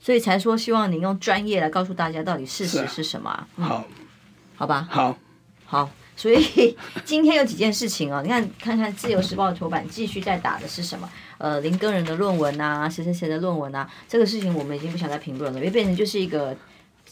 [0.00, 3.46] 所以才说希望您用专业来告诉大家到底事实是什么。
[3.56, 3.84] 好，
[4.56, 5.16] 好吧，好，
[5.66, 5.90] 好。
[6.16, 11.10] 所以今天有几件事情哦， 你看，看看《自由时报》的头版继续在打的是什么？
[11.38, 16.56] 呃，林耕仁的论文啊，谁谁谁的论文啊，这个事情我们已经不想再评论了，因为变成就是一个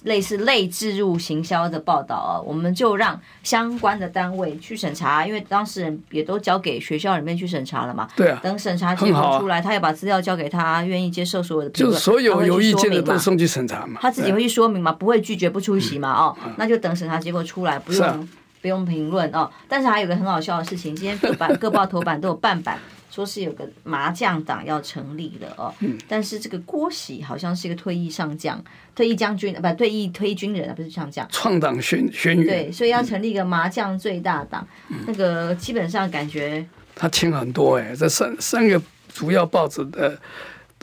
[0.05, 8.09] 类似类置入行销的报道啊，我们就让相关的单位去审查，因为当事人也都交给学校里面去审查了嘛。
[8.17, 8.41] 对啊。
[8.43, 14.01] 等审查结果出来，他也把资料交给他，愿意接受所有的评论，就是所有有意见的都送去审查嘛。
[14.03, 16.13] 他自己会去说明嘛，不会拒绝不出席嘛？
[16.13, 18.29] 哦，那就等审查结果出来，不用
[18.61, 19.49] 不用评论哦。
[19.69, 22.79] 但是还有个很好笑的事情，今天各版 各报头版都有半版。
[23.13, 28.59] 说是有个麻将党要成立了哦，嗯、但是这个郭喜好像是一个退役上将、
[28.95, 31.29] 退役将军，不，退役退役军人啊，不是上将。
[31.31, 32.47] 创党宣宣言。
[32.47, 38.81] 对，所以要成立一个麻将最大党，嗯、那个基本上感觉他签很多哎，这三三个
[39.13, 40.19] 主要报纸的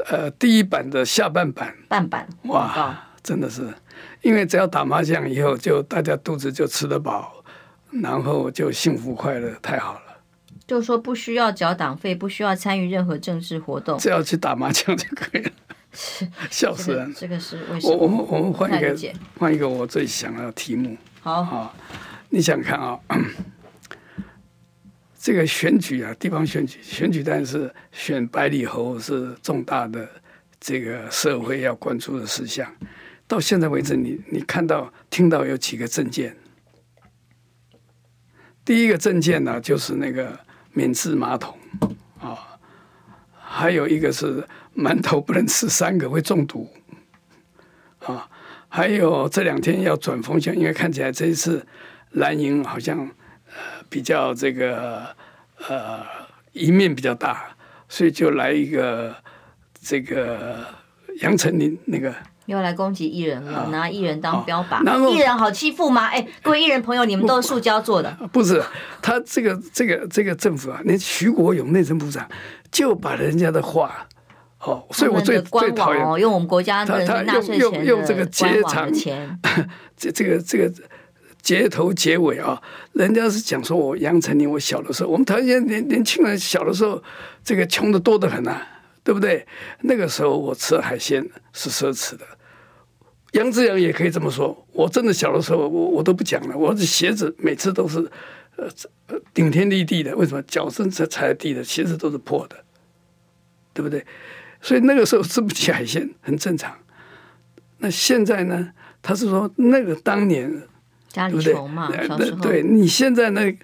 [0.06, 3.74] 呃第一版的下半版半版哇，真的是，
[4.22, 7.44] 因为只要打麻将以后，就大家肚子就吃得饱，
[7.90, 10.02] 然后就幸福快乐，太好了。
[10.70, 15.52] 就是说不需要缴党费，不需要参与任何政治活动，只要去打麻将就可以了。
[16.52, 17.12] 笑死人。
[17.18, 17.96] 这个是为什么？
[17.96, 18.96] 我我们我们换一个
[19.40, 20.96] 换一个我最想要的题目。
[21.22, 21.76] 好，好，
[22.30, 23.00] 你想看啊？
[25.20, 30.08] 这个选举啊，地方选举，选举但是选百里侯是重大的
[30.60, 32.72] 这个社会要关注的事项。
[33.28, 36.38] 到现在为止你，你你看到听到有几个证件？
[38.64, 40.40] 第一个证件呢，就是那个。
[40.74, 41.58] 免治马桶
[42.20, 42.60] 啊，
[43.40, 46.72] 还有一个是馒头不能吃三个会中毒
[48.06, 48.30] 啊，
[48.68, 51.66] 还有这两天要转风向，因为看起来这一次
[52.12, 53.00] 蓝营好像
[53.48, 55.16] 呃比较这个
[55.68, 56.02] 呃
[56.54, 57.56] 赢面比较大，
[57.88, 59.16] 所以就来一个
[59.82, 60.66] 这个
[61.22, 62.14] 杨丞琳那个。
[62.50, 66.08] 又来攻击艺人了，拿艺人当标靶，艺人好欺负吗？
[66.12, 68.10] 哎，各位艺人朋友，你们都是塑胶做的。
[68.34, 68.60] 不是，
[69.04, 72.28] 他这个这个这个政府啊，连徐国勇内政部长
[72.72, 74.08] 就把人家的话，
[74.62, 79.40] 哦，所以我最最讨厌用我们国家的纳税钱用这个结长钱，
[79.96, 80.74] 这这个这个
[81.44, 82.60] 结头结尾啊，
[82.94, 87.00] 人家是讲说我杨丞琳，我小的时候，我们台湾年年轻人小的时候，
[87.44, 88.68] 这个穷的多得很啊，
[89.04, 89.46] 对不对？
[89.82, 92.26] 那个时候我吃海鲜是奢侈的。
[93.34, 94.66] 杨志阳也可以这么说。
[94.72, 96.58] 我真的小的时候，我我都不讲了。
[96.58, 98.00] 我的鞋子每次都是
[98.56, 98.68] 呃
[99.34, 100.16] 顶天立地的。
[100.16, 102.56] 为什么脚是踩踩地的，鞋子都是破的，
[103.74, 104.06] 对不对？
[104.62, 106.76] 所以那个时候吃不起海鲜很正常。
[107.78, 108.72] 那现在呢？
[109.02, 110.52] 他是说那个当年
[111.08, 113.58] 家里穷嘛，对对，对你现在那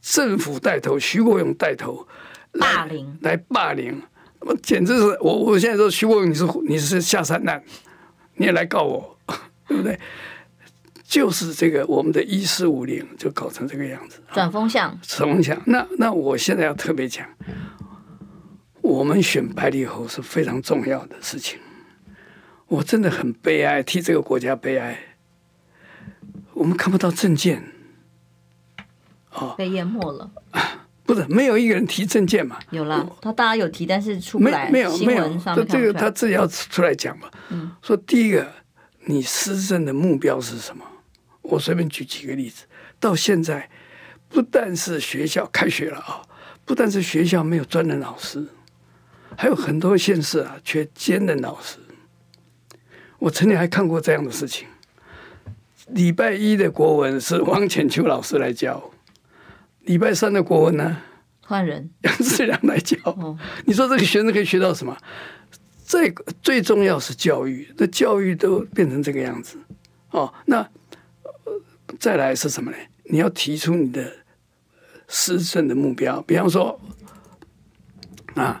[0.00, 2.08] 政府带头，徐国勇带头
[2.58, 4.00] 霸凌来霸凌，
[4.40, 7.62] 那么简直是我我现在说徐国勇，你是你是下三滥。
[8.36, 9.18] 你也来告我，
[9.68, 9.98] 对不对？
[11.02, 15.60] 就是这个，我们的一四五零就搞成这个样子，转风向，转风向。
[15.66, 17.28] 那那我现在要特别讲，
[18.80, 21.60] 我们选白里侯是非常重要的事情。
[22.66, 24.98] 我真的很悲哀，替这个国家悲哀。
[26.54, 27.72] 我们看不到证件，
[29.30, 30.30] 哦，被淹没了。
[31.14, 32.58] 不是没有一个人提证件嘛？
[32.70, 34.68] 有啦，他大家有提，但是出不来。
[34.70, 35.28] 没有，没有。
[35.54, 37.30] 这这个他自己要出来讲嘛。
[37.50, 37.70] 嗯。
[37.82, 38.46] 说第一个，
[39.04, 40.84] 你施政的目标是什么？
[41.42, 42.64] 我随便举几个例子。
[42.98, 43.68] 到现在，
[44.28, 46.22] 不但是学校开学了啊，
[46.64, 48.46] 不但是学校没有专任老师，
[49.36, 51.78] 还有很多县市啊缺兼任老师。
[53.18, 54.66] 我曾经还看过这样的事情：
[55.88, 58.90] 礼拜一的国文是王浅秋老师来教。
[59.84, 60.96] 礼拜三的国文呢？
[61.46, 62.96] 换人，杨志良来教。
[63.04, 64.96] 哦、你说这个学生可以学到什么？
[65.86, 69.58] 这个最重要是教育，那教育都变成这个样子
[70.10, 70.32] 哦。
[70.46, 70.58] 那、
[71.22, 71.52] 呃、
[72.00, 72.76] 再来是什么呢？
[73.04, 74.10] 你要提出你的
[75.06, 76.80] 施政的目标，比方说
[78.34, 78.58] 啊，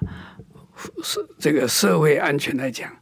[1.02, 2.94] 是这个社会安全来讲，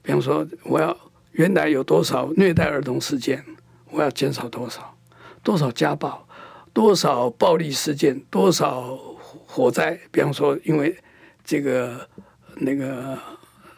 [0.00, 0.96] 比方说我要
[1.32, 3.44] 原来有多少虐待儿童事件，
[3.90, 4.96] 我要减少多少，
[5.42, 6.23] 多少家暴。
[6.74, 8.98] 多少暴力事件，多少
[9.46, 9.98] 火灾？
[10.10, 10.94] 比方说，因为
[11.44, 12.06] 这个
[12.56, 13.16] 那个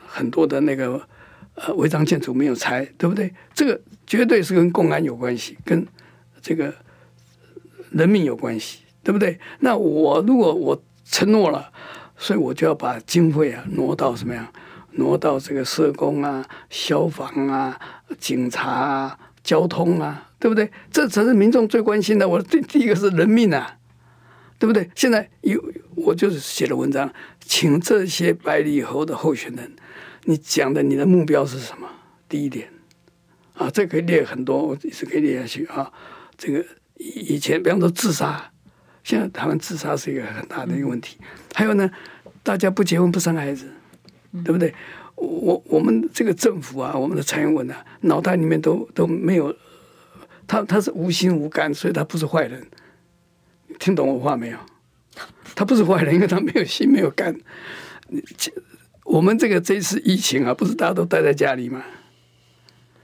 [0.09, 1.01] 很多的那个
[1.55, 3.33] 呃违章建筑没有拆，对不对？
[3.55, 5.87] 这个绝对是跟公安有关系，跟
[6.41, 6.75] 这个
[7.91, 9.39] 人民有关系，对不对？
[9.61, 11.71] 那我如果我承诺了，
[12.17, 14.51] 所以我就要把经费啊挪到什么样？
[14.93, 17.79] 挪到这个社工啊、消防啊、
[18.19, 20.26] 警察啊、交通啊。
[20.39, 20.71] 对不对？
[20.91, 22.29] 这才是民众最关心的。
[22.29, 23.79] 我第第一个是人命啊，
[24.59, 24.91] 对不对？
[24.95, 25.63] 现在有
[25.95, 29.73] 我就是写了文章，请这些百里侯的候选人，
[30.25, 31.89] 你讲的你的目标是什么？
[32.29, 32.69] 第一点
[33.55, 35.91] 啊，这可以列很多，我一直可以列下去啊。
[36.37, 36.65] 这个
[36.97, 38.51] 以前，比方说自杀，
[39.03, 41.17] 现在台湾自杀是一个很大的一个问题。
[41.55, 41.91] 还有呢，
[42.43, 43.67] 大家不结婚不生孩子，
[44.45, 44.75] 对不对？
[45.15, 49.57] 我我们这个政府啊，我们的蔡英文啊，脑袋里面都都没有，
[50.47, 52.67] 他他是无心无肝，所以他不是坏人。
[53.79, 54.59] 听懂我话没有？
[55.55, 57.39] 他不是坏人，因为他没有心没有肝。
[59.05, 61.85] 我们这个这次疫情啊，不是大家都待在家里吗？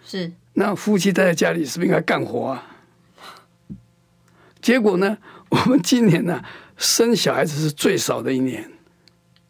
[0.05, 0.33] 是。
[0.55, 2.77] 那夫妻待在家里，是不是应该干活啊？
[4.61, 8.72] 结果呢，我们今年呢、啊，生小孩子是最少的一年。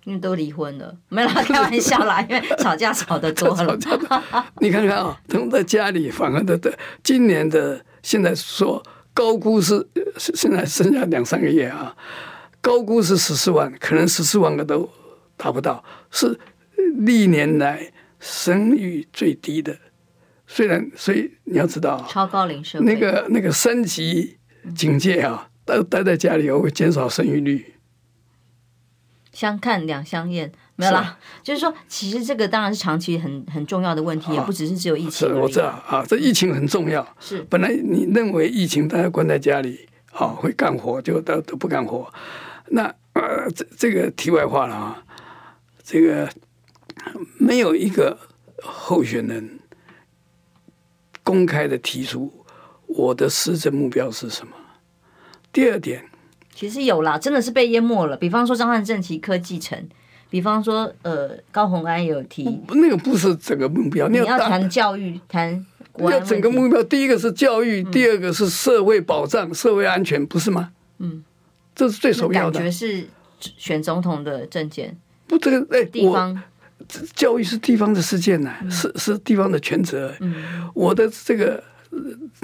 [0.05, 3.79] 因为都离婚了，没啦开玩笑啦，因为吵架吵得多了。
[4.61, 8.83] 你看看啊、哦，他们在家里反而的的，今年的现在说
[9.15, 9.87] 高估是
[10.17, 11.95] 现在剩下两三个月啊，
[12.61, 14.91] 高估是十四万，可能十四万个都
[15.37, 16.39] 达不到，是
[16.99, 19.77] 历年来生育最低的。
[20.47, 24.37] 虽然，所以你要知道，超高龄社会那个那个三级
[24.75, 27.72] 警戒啊，待待在家里会减少生育率。
[29.33, 31.01] 相看两相厌，没有啦。
[31.01, 35.29] 啊、就是说，其实这个当然是长期很很重要的问题，啊、也不只是只有疫情。
[35.29, 37.07] 是，我知道啊，这疫情很重要。
[37.19, 42.13] 是，本来你认为疫情大家关在家里啊会干活，就都都不干活。
[42.69, 45.03] 那呃，这这个题外话了啊，
[45.83, 46.29] 这个
[47.39, 48.19] 没有一个
[48.63, 49.59] 候选人
[51.23, 52.45] 公开的提出
[52.87, 54.53] 我的施政目标是什么。
[55.51, 56.12] 第二点。
[56.55, 58.17] 其实有啦，真的是被淹没了。
[58.17, 59.89] 比方说张汉正提科技城，
[60.29, 64.07] 比方说呃高虹安有提，那个不是整个目标。
[64.09, 65.67] 你要谈教育，谈
[65.99, 66.83] 要整个目标。
[66.85, 70.71] 第一个是教育，嗯、第二个是社会保障、社会安全，不是吗？
[70.99, 71.25] 嗯，
[71.75, 72.59] 这是最首要的。
[72.59, 73.07] 感觉是
[73.41, 74.97] 选总统的政见。
[75.27, 76.41] 不，这个哎，地方
[77.15, 80.15] 教育是地方的事件呢、啊嗯，是是地方的全责。
[80.21, 81.65] 嗯，我的这个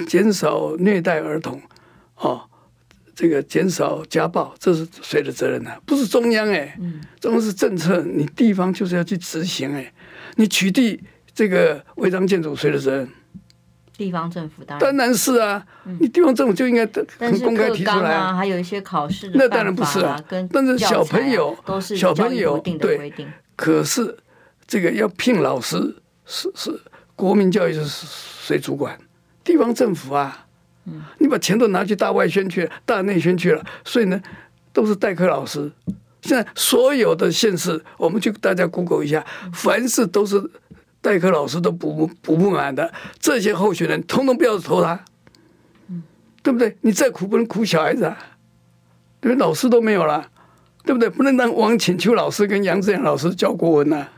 [0.07, 1.61] 减少虐待儿童，
[2.15, 2.41] 哦。
[3.19, 5.81] 这个减少家暴，这是谁的责任呢、啊？
[5.85, 6.79] 不是中央哎，
[7.19, 9.91] 中央是政策，你地方就是要去执行哎。
[10.35, 10.97] 你取缔
[11.33, 13.09] 这个违章建筑，谁的责任？
[13.97, 15.61] 地方政府当然当然是啊，
[15.99, 18.33] 你地方政府就应该很公开提出来啊。
[18.33, 20.17] 还有一些考试、啊，那当然不是啊。
[20.53, 23.13] 但是小朋友都是小朋友对，
[23.57, 24.17] 可是
[24.65, 26.79] 这个要聘老师是是
[27.17, 28.97] 国民教育是谁主管？
[29.43, 30.45] 地方政府啊。
[31.19, 34.19] 你把钱都拿去大外宣去了，大内宣去了，所以呢，
[34.73, 35.71] 都是代课老师。
[36.21, 40.41] 现在所有的县市，我们去大家 Google 一下，凡是都是
[40.99, 45.05] 代课老师都补不补不满的，这些候选人通通不要投他，
[46.41, 46.75] 对不对？
[46.81, 48.17] 你再苦不能苦小孩子啊，
[49.21, 49.39] 对不对？
[49.39, 50.29] 老师都没有了，
[50.83, 51.09] 对不对？
[51.09, 54.11] 不能让王浅秋老师跟杨志阳老师教国文呐、啊。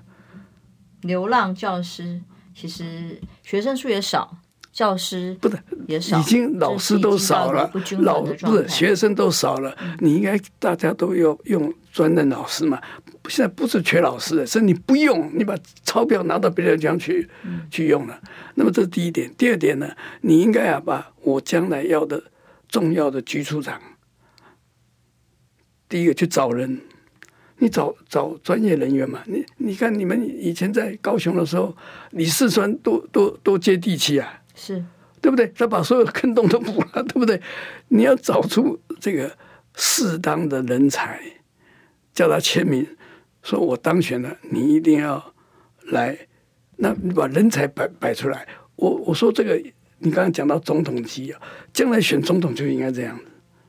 [1.01, 2.21] 流浪教师
[2.55, 4.37] 其实学生数也少。
[4.71, 5.59] 教师不是
[5.97, 9.75] 已经老师都少了，老不是学生都少了。
[9.81, 12.81] 嗯、你应该大家都要用专任老师嘛？
[13.29, 18.19] 现在不是缺老师的，是你不用，你把钞票拿到别的地方去、嗯、去用了。
[18.55, 19.31] 那么这是第一点。
[19.37, 19.89] 第二点呢？
[20.21, 22.23] 你应该啊把我将来要的
[22.67, 23.79] 重要的局处长，
[25.87, 26.81] 第一个去找人，
[27.59, 29.19] 你找找专业人员嘛。
[29.25, 31.75] 你你看你们以前在高雄的时候，
[32.11, 34.41] 李四川多多多接地气啊。
[34.55, 34.83] 是
[35.21, 35.47] 对不对？
[35.55, 37.39] 他把所有的坑洞都补了，对不对？
[37.89, 39.37] 你要找出这个
[39.75, 41.21] 适当的人才，
[42.13, 42.85] 叫他签名，
[43.43, 45.33] 说我当选了，你一定要
[45.91, 46.17] 来。
[46.77, 48.47] 那你把人才摆摆出来。
[48.75, 49.55] 我我说这个，
[49.99, 51.39] 你刚刚讲到总统级啊，
[51.71, 53.23] 将来选总统就应该这样子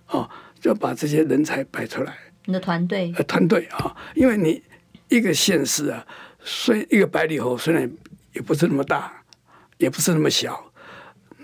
[0.09, 0.27] 哦，
[0.59, 2.17] 就要把这些人才摆出来。
[2.47, 4.63] 你的团队，呃，团队啊，因为你
[5.09, 6.07] 一个县市啊，
[6.41, 7.91] 虽一个百里侯虽然
[8.33, 9.23] 也不是那么大，
[9.77, 10.72] 也不是那么小。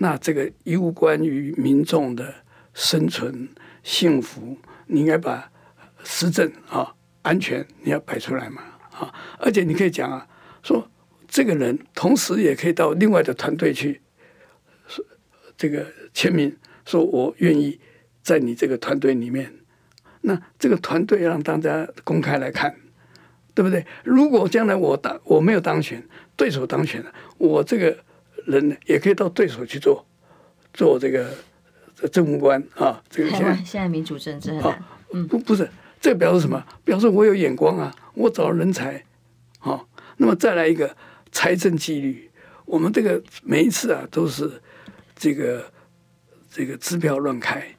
[0.01, 2.33] 那这个攸关于民众的
[2.73, 3.49] 生存
[3.83, 4.57] 幸福，
[4.87, 5.51] 你应该把
[6.05, 9.13] 施政啊安全你要摆出来嘛啊！
[9.39, 10.25] 而且你可以讲啊，
[10.63, 10.89] 说
[11.27, 13.99] 这个人同时也可以到另外的团队去，
[15.57, 17.77] 这个签名，说我愿意
[18.23, 19.53] 在你这个团队里面。
[20.21, 22.73] 那这个团队让大家公开来看，
[23.53, 23.85] 对不对？
[24.05, 26.07] 如果将来我当我没有当选，
[26.37, 28.05] 对手当选了，我这个。
[28.45, 30.05] 人也可以到对手去做，
[30.73, 31.33] 做这个
[32.11, 33.03] 政务官啊。
[33.09, 34.83] 这个现在现在民主政治很难。
[35.11, 36.63] 嗯，不不是，这个表示什么？
[36.83, 39.03] 表示我有眼光啊，我找人才。
[39.57, 40.95] 好，那么再来一个
[41.31, 42.29] 财政纪律。
[42.65, 44.61] 我们这个每一次啊，都是
[45.15, 45.71] 这个
[46.51, 47.75] 这个支票乱开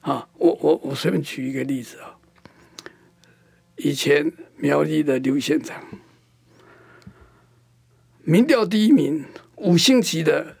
[0.00, 0.28] 啊。
[0.38, 2.16] 我我我随便举一个例子啊。
[3.76, 5.82] 以前苗栗的刘县长，
[8.22, 9.24] 民调第一名。
[9.60, 10.56] 五星级的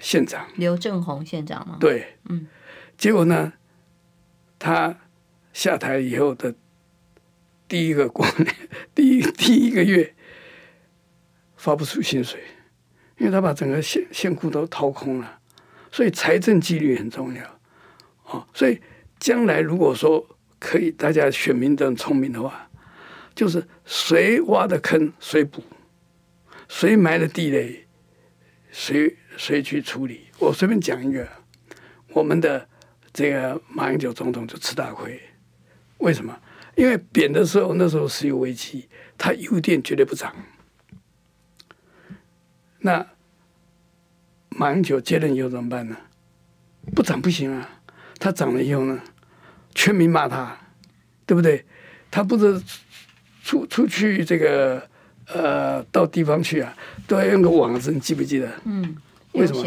[0.00, 1.76] 县长刘正宏县长吗？
[1.80, 2.46] 对，嗯，
[2.98, 3.52] 结果呢，
[4.58, 4.98] 他
[5.52, 6.54] 下台以后的
[7.68, 8.54] 第一个过年，
[8.94, 10.14] 第一第一个月，
[11.56, 12.40] 发不出薪水，
[13.18, 15.38] 因为他把整个县县库都掏空了，
[15.92, 17.60] 所以财政纪律很重要。
[18.24, 18.80] 哦，所以
[19.20, 20.26] 将来如果说
[20.58, 22.68] 可以，大家选民都很聪明的话，
[23.34, 25.62] 就是谁挖的坑谁补，
[26.68, 27.83] 谁埋的地雷，
[28.74, 30.26] 谁谁去处理。
[30.40, 31.26] 我随便讲一个，
[32.08, 32.68] 我们的
[33.12, 35.22] 这个马英九总统就吃大亏，
[35.98, 36.36] 为什么？
[36.74, 40.34] 因为贬的时候那时候石油危机，他油电绝对不涨。
[42.80, 43.06] 那
[44.48, 45.96] 马英九接任以后怎么办呢？
[46.96, 47.80] 不涨不行啊！
[48.18, 49.00] 他涨了以后呢，
[49.72, 50.58] 全民骂他，
[51.24, 51.64] 对不对？
[52.10, 52.60] 他不是
[53.44, 54.90] 出出去这个
[55.32, 58.50] 呃到地方去啊，都要用个网子，你记不记得？
[58.64, 58.96] 嗯。
[59.32, 59.62] 为什么？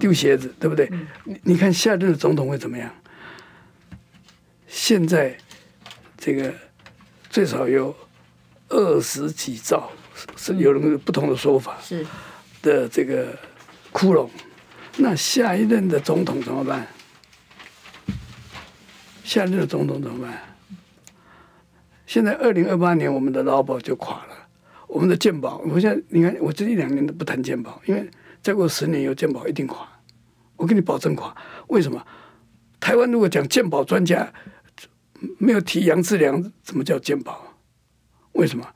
[0.00, 0.88] 丢鞋子，对不对？
[0.90, 2.90] 嗯、你你看下任的总统会怎么样？
[4.66, 5.36] 现在
[6.18, 6.52] 这个
[7.30, 7.94] 最少有
[8.68, 9.92] 二十几兆，
[10.36, 11.76] 是有人不同的说法。
[11.80, 12.04] 是
[12.62, 13.38] 的，这个
[13.92, 14.28] 窟窿，
[14.96, 16.84] 那下一任的总统怎么办？
[19.22, 20.42] 下一任的总统怎么办？
[22.08, 24.41] 现在二零二八年，我们的劳保就垮了，
[24.92, 28.08] 我们的健保，我现在你看，我这一两年都不谈健保，因为。
[28.42, 29.88] 再过十年，有健保一定垮，
[30.56, 31.32] 我给你保证垮。
[31.68, 32.04] 为什么？
[32.80, 34.32] 台湾如果讲健保专家
[35.38, 37.54] 没有提杨志良，怎么叫健保？
[38.32, 38.66] 为什么？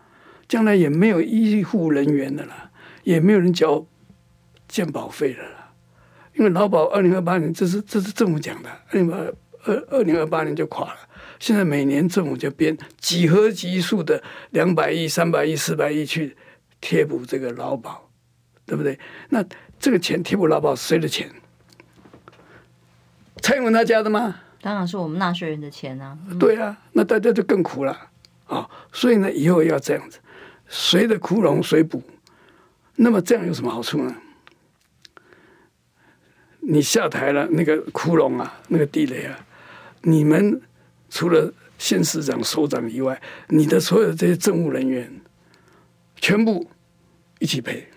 [0.47, 2.71] 将来也没有医护人员的了，
[3.03, 3.85] 也没有人交
[4.69, 5.73] 健保费的了。
[6.35, 9.35] 因为劳保二零二八年，这是这是政府讲的，二零二
[9.67, 10.99] 二二零二八年就垮了。
[11.39, 16.37] 现在每年政府就编几何级数的两百亿、三百亿、四百亿去
[16.81, 18.03] 贴补这个劳保。
[18.69, 18.99] 对不对？
[19.29, 19.45] 那
[19.79, 21.31] 这个钱贴补劳保是谁的钱？
[23.41, 24.41] 蔡英文他家的吗？
[24.61, 26.19] 当然是我们纳税人的钱啊！
[26.29, 28.09] 嗯、对啊，那大家就更苦了啊、
[28.49, 28.71] 哦！
[28.93, 30.19] 所以呢，以后要这样子，
[30.67, 32.03] 谁的窟窿谁补。
[32.97, 34.17] 那么这样有什么好处呢？
[36.59, 39.46] 你下台了，那个窟窿啊，那个地雷啊，
[40.07, 40.61] 你们
[41.11, 45.21] 除了县市长、首长以外，你的所有的这些政务人员
[46.17, 46.67] 全部
[47.41, 47.89] 一起赔。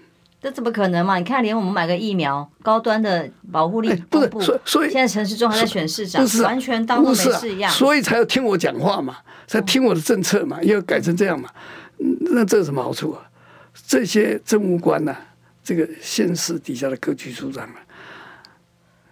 [0.41, 1.17] 这怎么可能嘛？
[1.17, 11.49] 你看，连我们买个疫苗，高端的保护力不是，所以所以现在陈时中还在选市长，是完全当做没事一样，所以才要听我讲话嘛，才听我的政策嘛，要改成这样嘛。
[12.31, 13.29] 那这有什么好处啊？
[13.85, 15.21] 这些政务官呐、啊，
[15.63, 17.75] 这个县市底下的各局处长啊，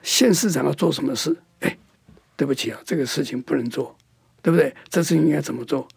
[0.01, 1.35] 县市长要做什么事？
[2.37, 3.95] 哎，对不起啊，这个事情不能做，
[4.41, 4.73] 对不对？
[4.89, 5.87] 这事情应该怎么做？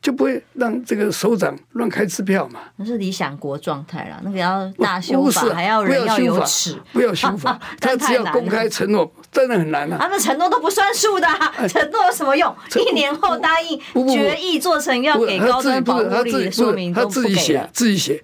[0.00, 2.60] 就不会让这个首长乱开支票嘛？
[2.76, 9.98] 那是理想国状态了，那个要大修法，还要人要有尺，不要修法， 他只要公开承诺，真的很难啊。
[10.00, 11.26] 他们承诺都不算数的，
[11.68, 12.54] 承诺有什么用？
[12.76, 18.22] 一年后答应决议做成要给高端保护力的说明，他自己写，自己写。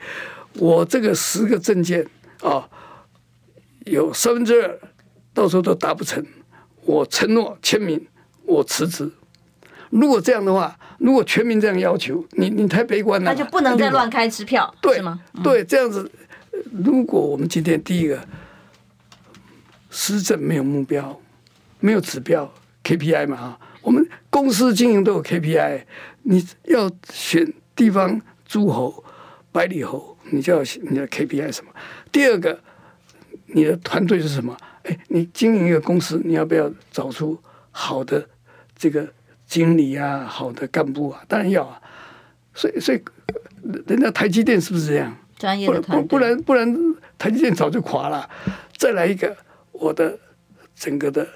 [0.55, 2.07] 我这个十个证件
[2.43, 2.69] 啊，
[3.87, 4.79] 有三分之二
[5.35, 6.25] 到时候都达不成，
[6.85, 8.07] 我承诺签名，
[8.45, 9.11] 我辞职。
[9.91, 13.31] 如果这样的话，如果全民这样要求，你你太悲观了。
[13.31, 15.21] 那就不能再乱开支票，对是吗？
[15.45, 16.11] 对，这样子，
[16.85, 18.27] 如果我们今天第一个
[19.91, 21.21] 施政没有目标，
[21.81, 22.51] 没有指标
[22.83, 25.83] KPI 嘛啊，我们公司经营都有 KPI，
[26.23, 29.05] 你要选地方诸侯、
[29.53, 31.71] 百里侯，你就要你的 KPI 什么？
[32.11, 32.59] 第二个，
[33.49, 34.57] 你的团队是什么？
[34.85, 37.39] 哎，你经营一个公司，你要不要找出
[37.71, 38.29] 好的
[38.77, 39.09] 这个？
[39.45, 41.79] 经理啊，好的干部啊，当然要啊。
[42.55, 43.03] 所以，所以，
[43.87, 45.15] 人家台积电是不是这样？
[45.39, 46.75] 专业的不，不然，不然，
[47.19, 48.27] 台积电早就垮了。
[48.79, 49.37] 再来一个，
[49.73, 50.19] 我的
[50.75, 51.29] 整个的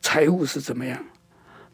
[0.00, 0.98] 财务是怎么样？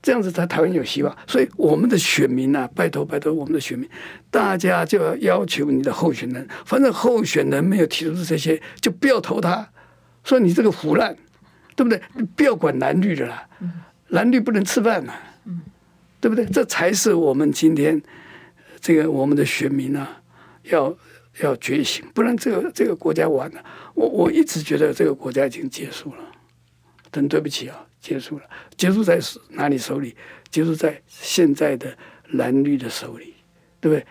[0.03, 1.17] 这样子在台湾有希望。
[1.27, 3.89] 所以，我们的选民啊，拜托，拜托，我们的选民，
[4.31, 9.71] 大家就要要求你的候选人，反正候选人没有提出这些，就不要投他。
[10.29, 11.17] 说你这个腐烂，
[11.75, 12.01] 对不对？
[12.37, 13.49] 不要管蓝绿的啦，
[14.09, 15.15] 蓝绿不能吃饭呐。
[16.21, 16.45] 对不对？
[16.47, 18.03] 这才是我们今天
[18.81, 20.21] 这个我们的选民啊，
[20.65, 20.93] 要
[21.41, 23.65] 要觉醒，不然这个这个国家完了。
[23.95, 26.19] 我我一直觉得这个国家已经结束了，
[27.13, 28.45] 真对不起啊，结束了。
[28.77, 29.21] 结束在
[29.51, 30.17] 哪里手里？
[30.51, 31.97] 结束在现在的
[32.31, 33.35] 蓝绿的手里，
[33.81, 34.05] 对不对？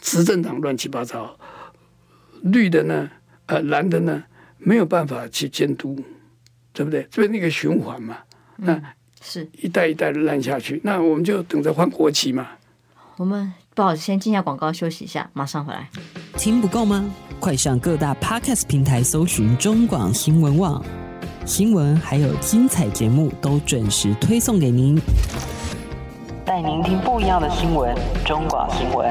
[0.00, 1.38] 执政党乱七八糟，
[2.42, 3.08] 绿的呢，
[3.46, 4.24] 呃，蓝的呢，
[4.64, 5.96] 没有办法去监督，
[6.72, 7.06] 对不对？
[7.10, 8.18] 这边那个循环嘛，
[8.56, 8.82] 那。
[9.26, 12.46] 是一代一代的烂下去，那我们就等着换国旗嘛。
[13.16, 15.88] 我们不好，先进下广告休息一下，马上回来。
[16.36, 17.10] 听不够吗？
[17.40, 20.84] 快上各大 Podcast 平台搜寻中广新闻网，
[21.46, 25.00] 新闻还有精彩节目都准时推送给您，
[26.44, 27.96] 带您听不一样的新闻。
[28.26, 29.10] 中广新闻。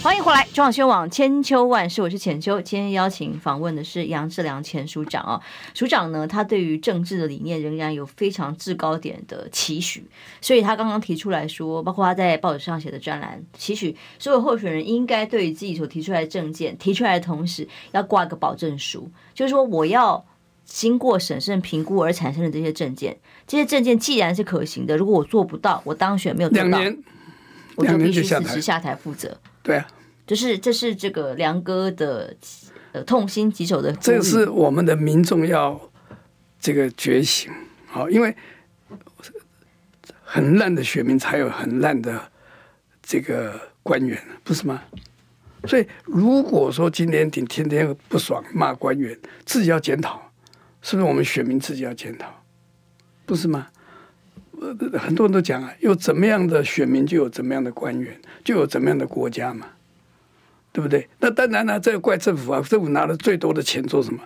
[0.00, 2.60] 欢迎回来，中广新闻网千秋万世，我是浅秋。
[2.60, 5.40] 今天邀请访问的是杨志良前署长啊，
[5.74, 10.04] 署长呢，他对于政治的理念仍然有非常制高点的期许，
[10.40, 20.24] 所以他刚刚提出来说，包括他在报纸上写的专栏，期许所有候选人应该对于自己所提出来的政见提出来的同时，要挂个保证书，就是说我要
[20.64, 23.18] 经过审慎评估而产生的这些政见，
[23.48, 26.80] 这些政见既然是可行的，如果我做不到，我当选没有做到，
[27.74, 29.36] 我就必须辞职下台负责。
[29.68, 29.86] 对啊。
[30.26, 32.34] 这是这是这个梁哥的
[32.92, 35.78] 呃痛心疾首的，这个是我们的民众要
[36.58, 37.52] 这个觉醒
[37.86, 38.34] 好，因为
[40.22, 42.30] 很烂的选民才有很烂的
[43.02, 44.82] 这个官员，不是吗？
[45.66, 50.32] 所以如果说今天你天天不爽骂官员，自己要检讨，
[50.80, 52.42] 是不是我们选民自己要检讨？
[53.26, 53.66] 不是吗？
[54.98, 59.66] 很多人都讲啊，有怎么样的选民就有怎么样的官员，就有怎么样的国家嘛。
[60.70, 61.08] 对不对？
[61.18, 62.60] 那当然了，这个怪政府啊！
[62.60, 64.20] 政府拿了最多的钱做什么？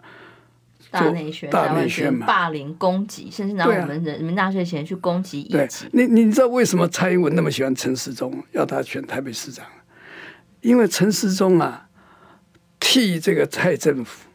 [0.91, 5.87] 大内宣、大内宣嘛，霸凌、攻击，甚至拿我们人民纳税钱去攻击异己。
[5.93, 9.65] 你你知道为什么蔡英文那么喜欢陈时中，要他选台北市长？
[10.61, 11.89] 因为陈时中啊，
[12.79, 14.29] 替这个蔡政府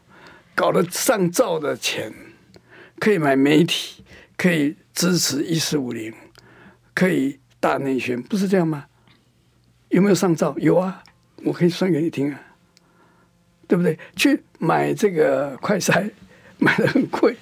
[0.56, 2.12] 搞了上兆的钱，
[2.98, 4.02] 可以买媒体，
[4.36, 6.12] 可以支持一四五零，
[6.92, 8.86] 可以大内宣，不是这样吗？
[9.90, 10.52] 有没有上照？
[10.58, 11.04] 有啊。
[11.44, 12.40] 我可以算给你听啊，
[13.68, 13.96] 对不对？
[14.16, 16.10] 去买这个快筛，
[16.58, 17.36] 买的很贵，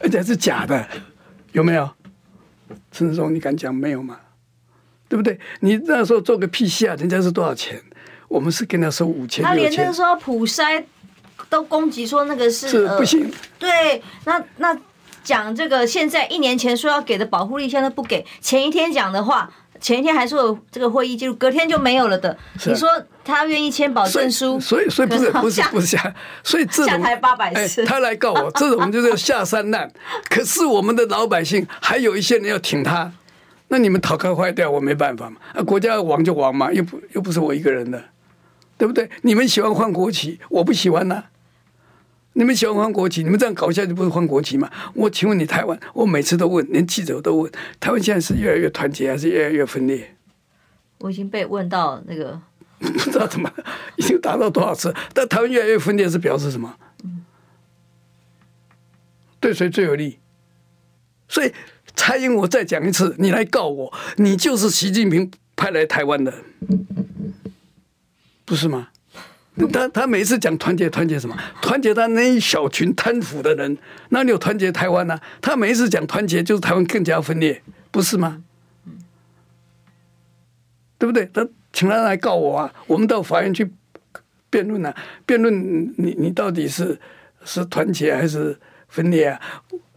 [0.00, 0.84] 而且是假的，
[1.52, 1.88] 有没有？
[2.90, 4.18] 陈志忠，你敢讲没有吗？
[5.08, 5.38] 对不对？
[5.60, 7.80] 你那时候做个 PCR，人家是多少钱？
[8.26, 9.44] 我们是跟他收五千。
[9.44, 10.84] 他连那个时候普筛
[11.48, 13.22] 都攻击说那个是，是不行。
[13.24, 13.30] 呃、
[13.60, 14.76] 对，那那
[15.26, 18.24] 讲这个现在一年前说要给的保护力，现在不给。
[18.40, 19.50] 前一天讲的话。
[19.78, 22.34] 前一天还说有这个会议记录，隔天就没有了的。
[22.64, 22.88] 你说
[23.22, 29.92] 他愿意签保证书，所以所以不是不是不是下，所以这种下台八百次，他来告我， 这种就是下三滥。
[30.30, 33.12] 可是我们的老百姓还有一些人要挺他，
[33.68, 35.36] 那你们讨个坏掉，我没办法嘛。
[35.52, 38.02] 啊，国家要亡就亡嘛，又不又不是我一个人的，
[38.78, 39.10] 对不对？
[39.20, 41.24] 你们喜欢换国旗，我不喜欢呐、啊。
[42.38, 44.70] 你们喜欢换国旗，你们这样搞下去不是换国旗吗？
[44.92, 50.14] 我请问你，台湾，我每次都问，连记者都问，台湾现在是越来越团结还是越来越分裂？
[50.98, 52.38] 我已经被问到那个，
[52.78, 53.50] 不知道怎么
[53.96, 56.76] 已经达到多少次，但台湾越来越分裂是表示什么？
[59.40, 60.18] 对谁最有利？
[61.28, 61.50] 所以
[61.94, 66.34] 蔡英文，我再讲一次，你来告我，你就是习近平派来台湾的，
[68.44, 68.88] 不是吗？
[69.72, 71.34] 他他每一次讲团结，团结什么？
[71.62, 73.78] 团结他那一小群贪腐的人，
[74.10, 75.18] 哪里有团结台湾呢？
[75.40, 78.42] 他每一次讲团结，就是台湾更加分裂，不是吗？
[80.98, 81.24] 对不对？
[81.32, 82.72] 他请他来告我啊！
[82.86, 83.70] 我们到法院去
[84.50, 84.94] 辩论啊，
[85.24, 87.00] 辩论你你到底是
[87.42, 89.40] 是团结还是分裂啊？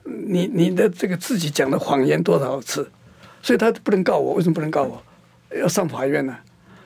[0.05, 2.89] 你你的这个自己讲的谎言多少次？
[3.41, 5.03] 所以他不能告我，为什么不能告我？
[5.57, 6.37] 要上法院呢？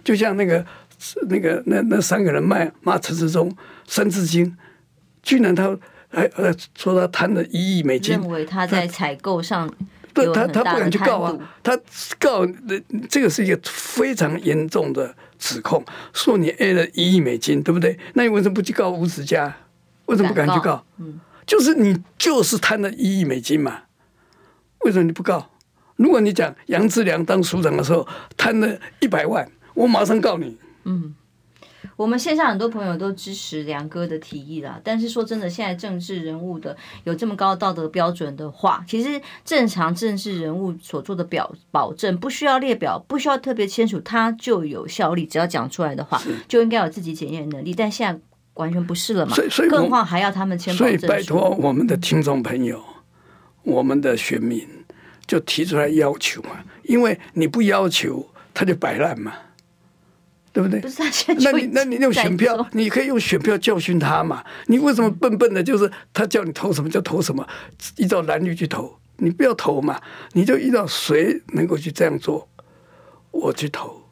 [0.03, 0.65] 就像那个。
[1.29, 3.49] 那个那那三个人骂骂陈世忠
[3.87, 4.45] 《三字经》，
[5.21, 5.77] 居然他
[6.09, 9.69] 还呃说他贪了一亿美金，认为他在采购上
[10.13, 11.77] 对他他不敢去告啊，他
[12.19, 15.83] 告的这个是一个非常严重的指控，
[16.13, 17.97] 说你 A 了一亿美金，对不对？
[18.13, 19.55] 那你为什么不去告吴子嘉？
[20.05, 20.85] 为什么不敢去告？
[20.99, 23.81] 嗯，就是你就是贪了一亿美金嘛，
[24.81, 25.49] 为什么你不告？
[25.95, 30.57] 如果你讲杨志良当署长的时候贪了一百万，我马上告你。
[30.85, 31.15] 嗯，
[31.95, 34.79] 我们线上很多朋友都支持梁哥的提议啦。
[34.83, 45.25] 但是说真的，现在政治人物的有这么高道德标准的话，其实正常政治人物所做的表保证不需要列表，不需要特别签署，他就有效力。
[45.25, 47.73] 只要讲出来的话，就应该有自己检验能力。
[47.73, 48.21] 但现在
[48.55, 50.99] 完全不是了嘛，所以更何况还要他们签保证。
[50.99, 52.83] 所以拜托我们的听众朋友，
[53.63, 54.67] 我们的选民
[55.25, 59.33] 就提出来要求嘛，因为你不要求，他就摆烂嘛。
[60.53, 60.79] 对不对？
[60.79, 64.45] 不是他那你那你用选票，你可以用选票教训他嘛？
[64.67, 65.63] 你为什么笨笨的？
[65.63, 67.45] 就是他叫你投什么就投什么，
[67.97, 69.99] 依照蓝绿去投，你不要投嘛？
[70.33, 72.47] 你就依照谁能够去这样做，
[73.31, 74.03] 我去投，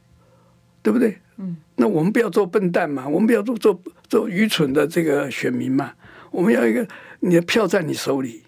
[0.81, 1.19] 对不对？
[1.37, 1.57] 嗯。
[1.75, 3.79] 那我们不要做笨蛋嘛，我们不要做做
[4.09, 5.93] 做愚蠢的这个选民嘛。
[6.31, 6.87] 我们要一个
[7.19, 8.41] 你的票在你手里，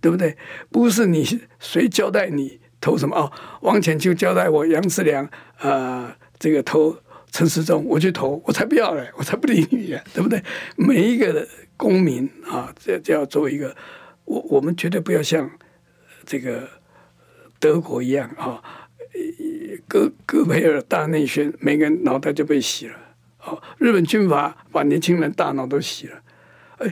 [0.00, 0.38] 对不对？
[0.70, 1.22] 不是你
[1.58, 3.30] 谁交代你投什么哦？
[3.60, 5.28] 王浅秋交代我杨志良啊、
[5.60, 6.96] 呃，这个投。
[7.36, 10.42] 陈时中，我去投，我才不要嘞，我才不理你，对不对？
[10.74, 13.76] 每一个公民啊，这这要做一个，
[14.24, 15.50] 我我们绝对不要像
[16.24, 16.66] 这个
[17.60, 18.62] 德国一样啊，
[19.86, 22.94] 戈戈培尔大内宣，每个人脑袋就被洗了。
[23.44, 26.22] 哦，日本军阀把年轻人大脑都洗了。
[26.78, 26.90] 哎，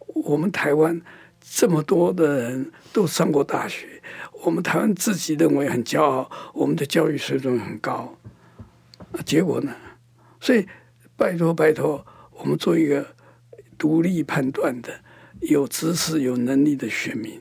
[0.00, 1.00] 我们台湾
[1.40, 4.02] 这么多的人都上过大学，
[4.44, 8.14] 我们台湾自己认为很骄傲，我们的教育水准很高。
[9.24, 9.74] 结果呢？
[10.40, 10.66] 所以
[11.16, 13.14] 拜托拜托，我们做一个
[13.76, 15.00] 独立判断的、
[15.40, 17.40] 有知识、有能力的选民。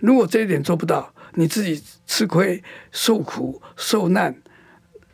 [0.00, 2.62] 如果这一点做不到，你自己吃亏、
[2.92, 4.42] 受苦、受难，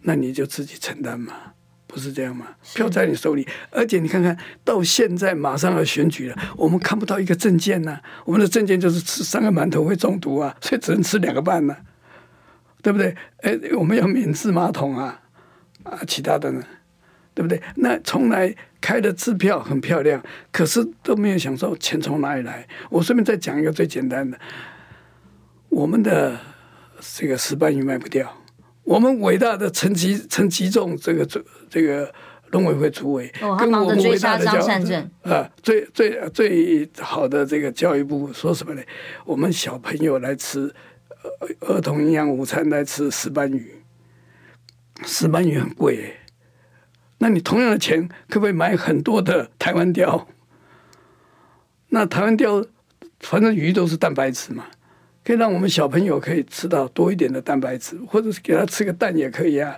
[0.02, 1.32] 那你就自己承担嘛，
[1.86, 2.48] 不是这样吗？
[2.74, 8.00] 票在你手里，而且你看看到现在马上要选举了，我们看不到一个证件呢。
[8.24, 11.76] 我们的证件就是吃三个馒头会中毒啊，所以只能吃两个半呢，
[12.82, 13.16] 对不对？
[13.38, 15.21] 哎，我们要免治马桶啊。
[15.84, 16.62] 啊，其他的呢，
[17.34, 17.60] 对不对？
[17.76, 22.66] 那从来开的支票很漂亮，可是都没有想说钱从哪里来。
[22.90, 24.38] 我顺便再讲一个最简单的，
[25.68, 26.38] 我们的
[27.00, 28.32] 这个石斑鱼卖不掉，
[28.84, 32.12] 我们伟大的陈吉陈吉仲这个这这个
[32.50, 38.82] 农委会主委，哦、跟我们伟大的张善政啊，最最最好的这个教育部说什么呢？
[39.24, 40.72] 我们小朋友来吃
[41.60, 43.81] 儿童营养午餐，来吃石斑鱼。
[45.04, 46.16] 石斑鱼很贵，
[47.18, 50.26] 那你同样的钱可不可以买很多的台湾鯛？
[51.88, 52.66] 那台湾鯛
[53.20, 54.66] 反正鱼都是蛋白质嘛，
[55.24, 59.76] 可以让我们小朋友可以吃到多一点的蛋白质，或者是给他吃个蛋也可以啊，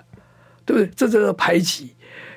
[0.65, 0.91] 对不对？
[0.97, 1.95] 这叫做排挤。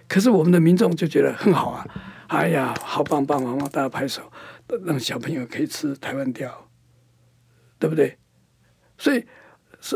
[0.08, 1.88] 可是我们的民众就觉得很好啊，
[2.28, 4.32] 哎呀，好棒棒棒棒，大家拍手，
[4.86, 6.50] 让小朋友可以吃台湾鯛，
[7.80, 8.18] 对不对？
[8.98, 9.26] 所以。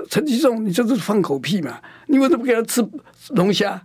[0.10, 1.80] 陈吉中，你这是放狗屁嘛？
[2.08, 2.88] 你为什么不给他吃
[3.30, 3.82] 龙虾？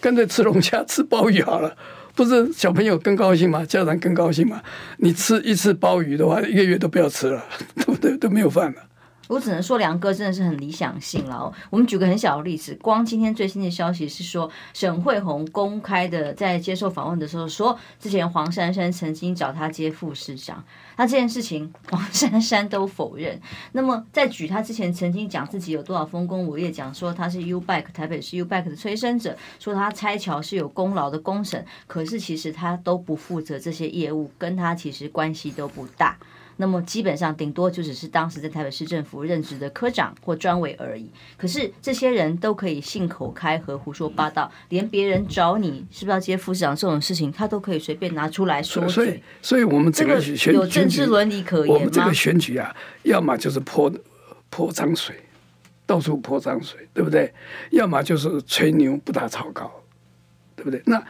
[0.00, 1.76] 干脆吃龙虾、吃鲍鱼好了，
[2.14, 3.64] 不是小朋友更高兴吗？
[3.64, 4.62] 家长更高兴吗？
[4.98, 7.44] 你吃一次鲍鱼的话，一个月都不要吃了，
[7.84, 8.16] 都都？
[8.16, 8.82] 都没有饭了。
[9.28, 11.52] 我只能说，梁哥真的是很理想性了。
[11.70, 20.62] 我们举个很小的例子，光今天最新的消息是说，沈慧虹公开的在接受访问的时候说，之前黄珊珊曾经找他接副市长，
[20.96, 23.40] 那这件事情黄珊珊都否认。
[23.72, 36.16] 那么再举他之前曾经讲自己有多少丰功伟业，讲说他是 U Bike 台北市 U Bike 的催生者，说他拆桥是有功劳的功臣，可是其实他都不负责这些业务，跟他其实关系都不大。
[36.58, 41.10] 那么基本上顶多就只是当时在台北市政府任职的科长或专委而已。
[41.36, 48.88] 可是这些人都可以信口开河、胡说八道，连别人找你是不是要接副市长这种事情，他都可以随便拿出来说。
[48.88, 50.20] 所以，所以我们这个
[50.52, 51.74] 有政治伦理可言吗？
[51.74, 53.92] 我们这个选举啊，要么就是泼
[54.48, 55.14] 泼脏水，
[55.84, 57.32] 到处泼脏水，对不对？
[57.72, 59.70] 要么就是吹牛不打草稿，
[60.54, 60.82] 对不对？
[60.86, 61.02] 那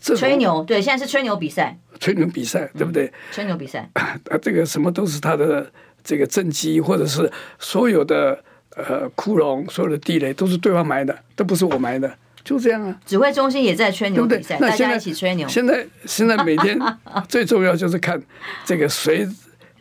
[0.00, 1.78] 吹牛，对，现在是吹牛比赛。
[2.00, 3.12] 吹牛比赛，对不对？
[3.32, 5.70] 吹牛比赛啊，这个什么都是他的
[6.02, 8.42] 这个政绩，或者是所有的
[8.76, 12.12] 呃窟窿，所有的地雷都是对方埋的，都不是我埋的，
[12.44, 13.00] 就这样啊。
[13.04, 15.48] 指挥中心也在吹牛比赛，那大家一起吹牛。
[15.48, 16.78] 现在现在每天
[17.28, 18.20] 最重要就是看
[18.64, 19.26] 这个谁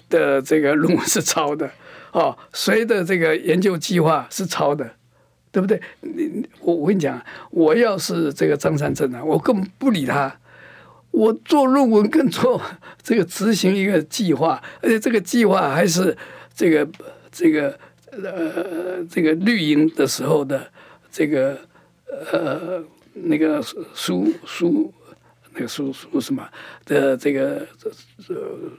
[0.09, 1.70] 的这个论文是抄的
[2.11, 4.89] 哦，谁的这个研究计划是抄的，
[5.51, 5.80] 对不对？
[6.01, 10.36] 你我我跟你讲，我要是这个张善政啊，我根本不理他。
[11.18, 12.61] 我做论文跟做
[13.01, 16.15] 这个执行一个计划，而且这个计划还是
[16.53, 16.88] 这个
[17.32, 17.76] 这个
[18.11, 20.72] 呃这个绿营的时候的
[21.11, 21.57] 这个
[22.32, 23.59] 呃那个
[23.95, 24.93] 苏苏
[25.53, 26.47] 那个苏苏什么
[26.86, 27.65] 的这个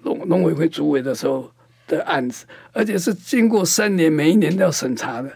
[0.04, 1.50] 农农委会主委的时候
[1.88, 5.28] 的案子，而且是经过三年，每一年都要审查的，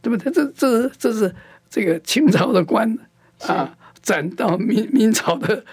[0.00, 0.32] 对不对？
[0.32, 1.34] 这这这是
[1.68, 2.96] 这个清朝的官
[3.40, 3.76] 啊。
[4.06, 5.64] 斩到明明朝的，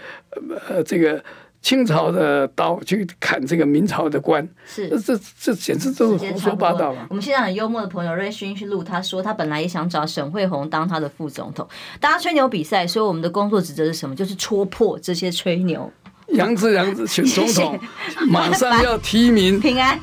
[0.69, 1.23] 呃，这个
[1.61, 7.05] 清朝的刀去砍这个明朝的官，是这这这简直都是胡说八道嘛！
[7.09, 11.67] 我们现在很幽默的朋友瑞勋去录，他说他本来也想找沈慧红当他的副总统。
[11.99, 14.15] 大家吹牛比赛，所以我们的工作职责是什么？
[14.15, 15.91] 就是戳破这些吹牛。
[16.29, 17.79] 杨志良选总统，
[18.27, 19.99] 马上要提名 平安。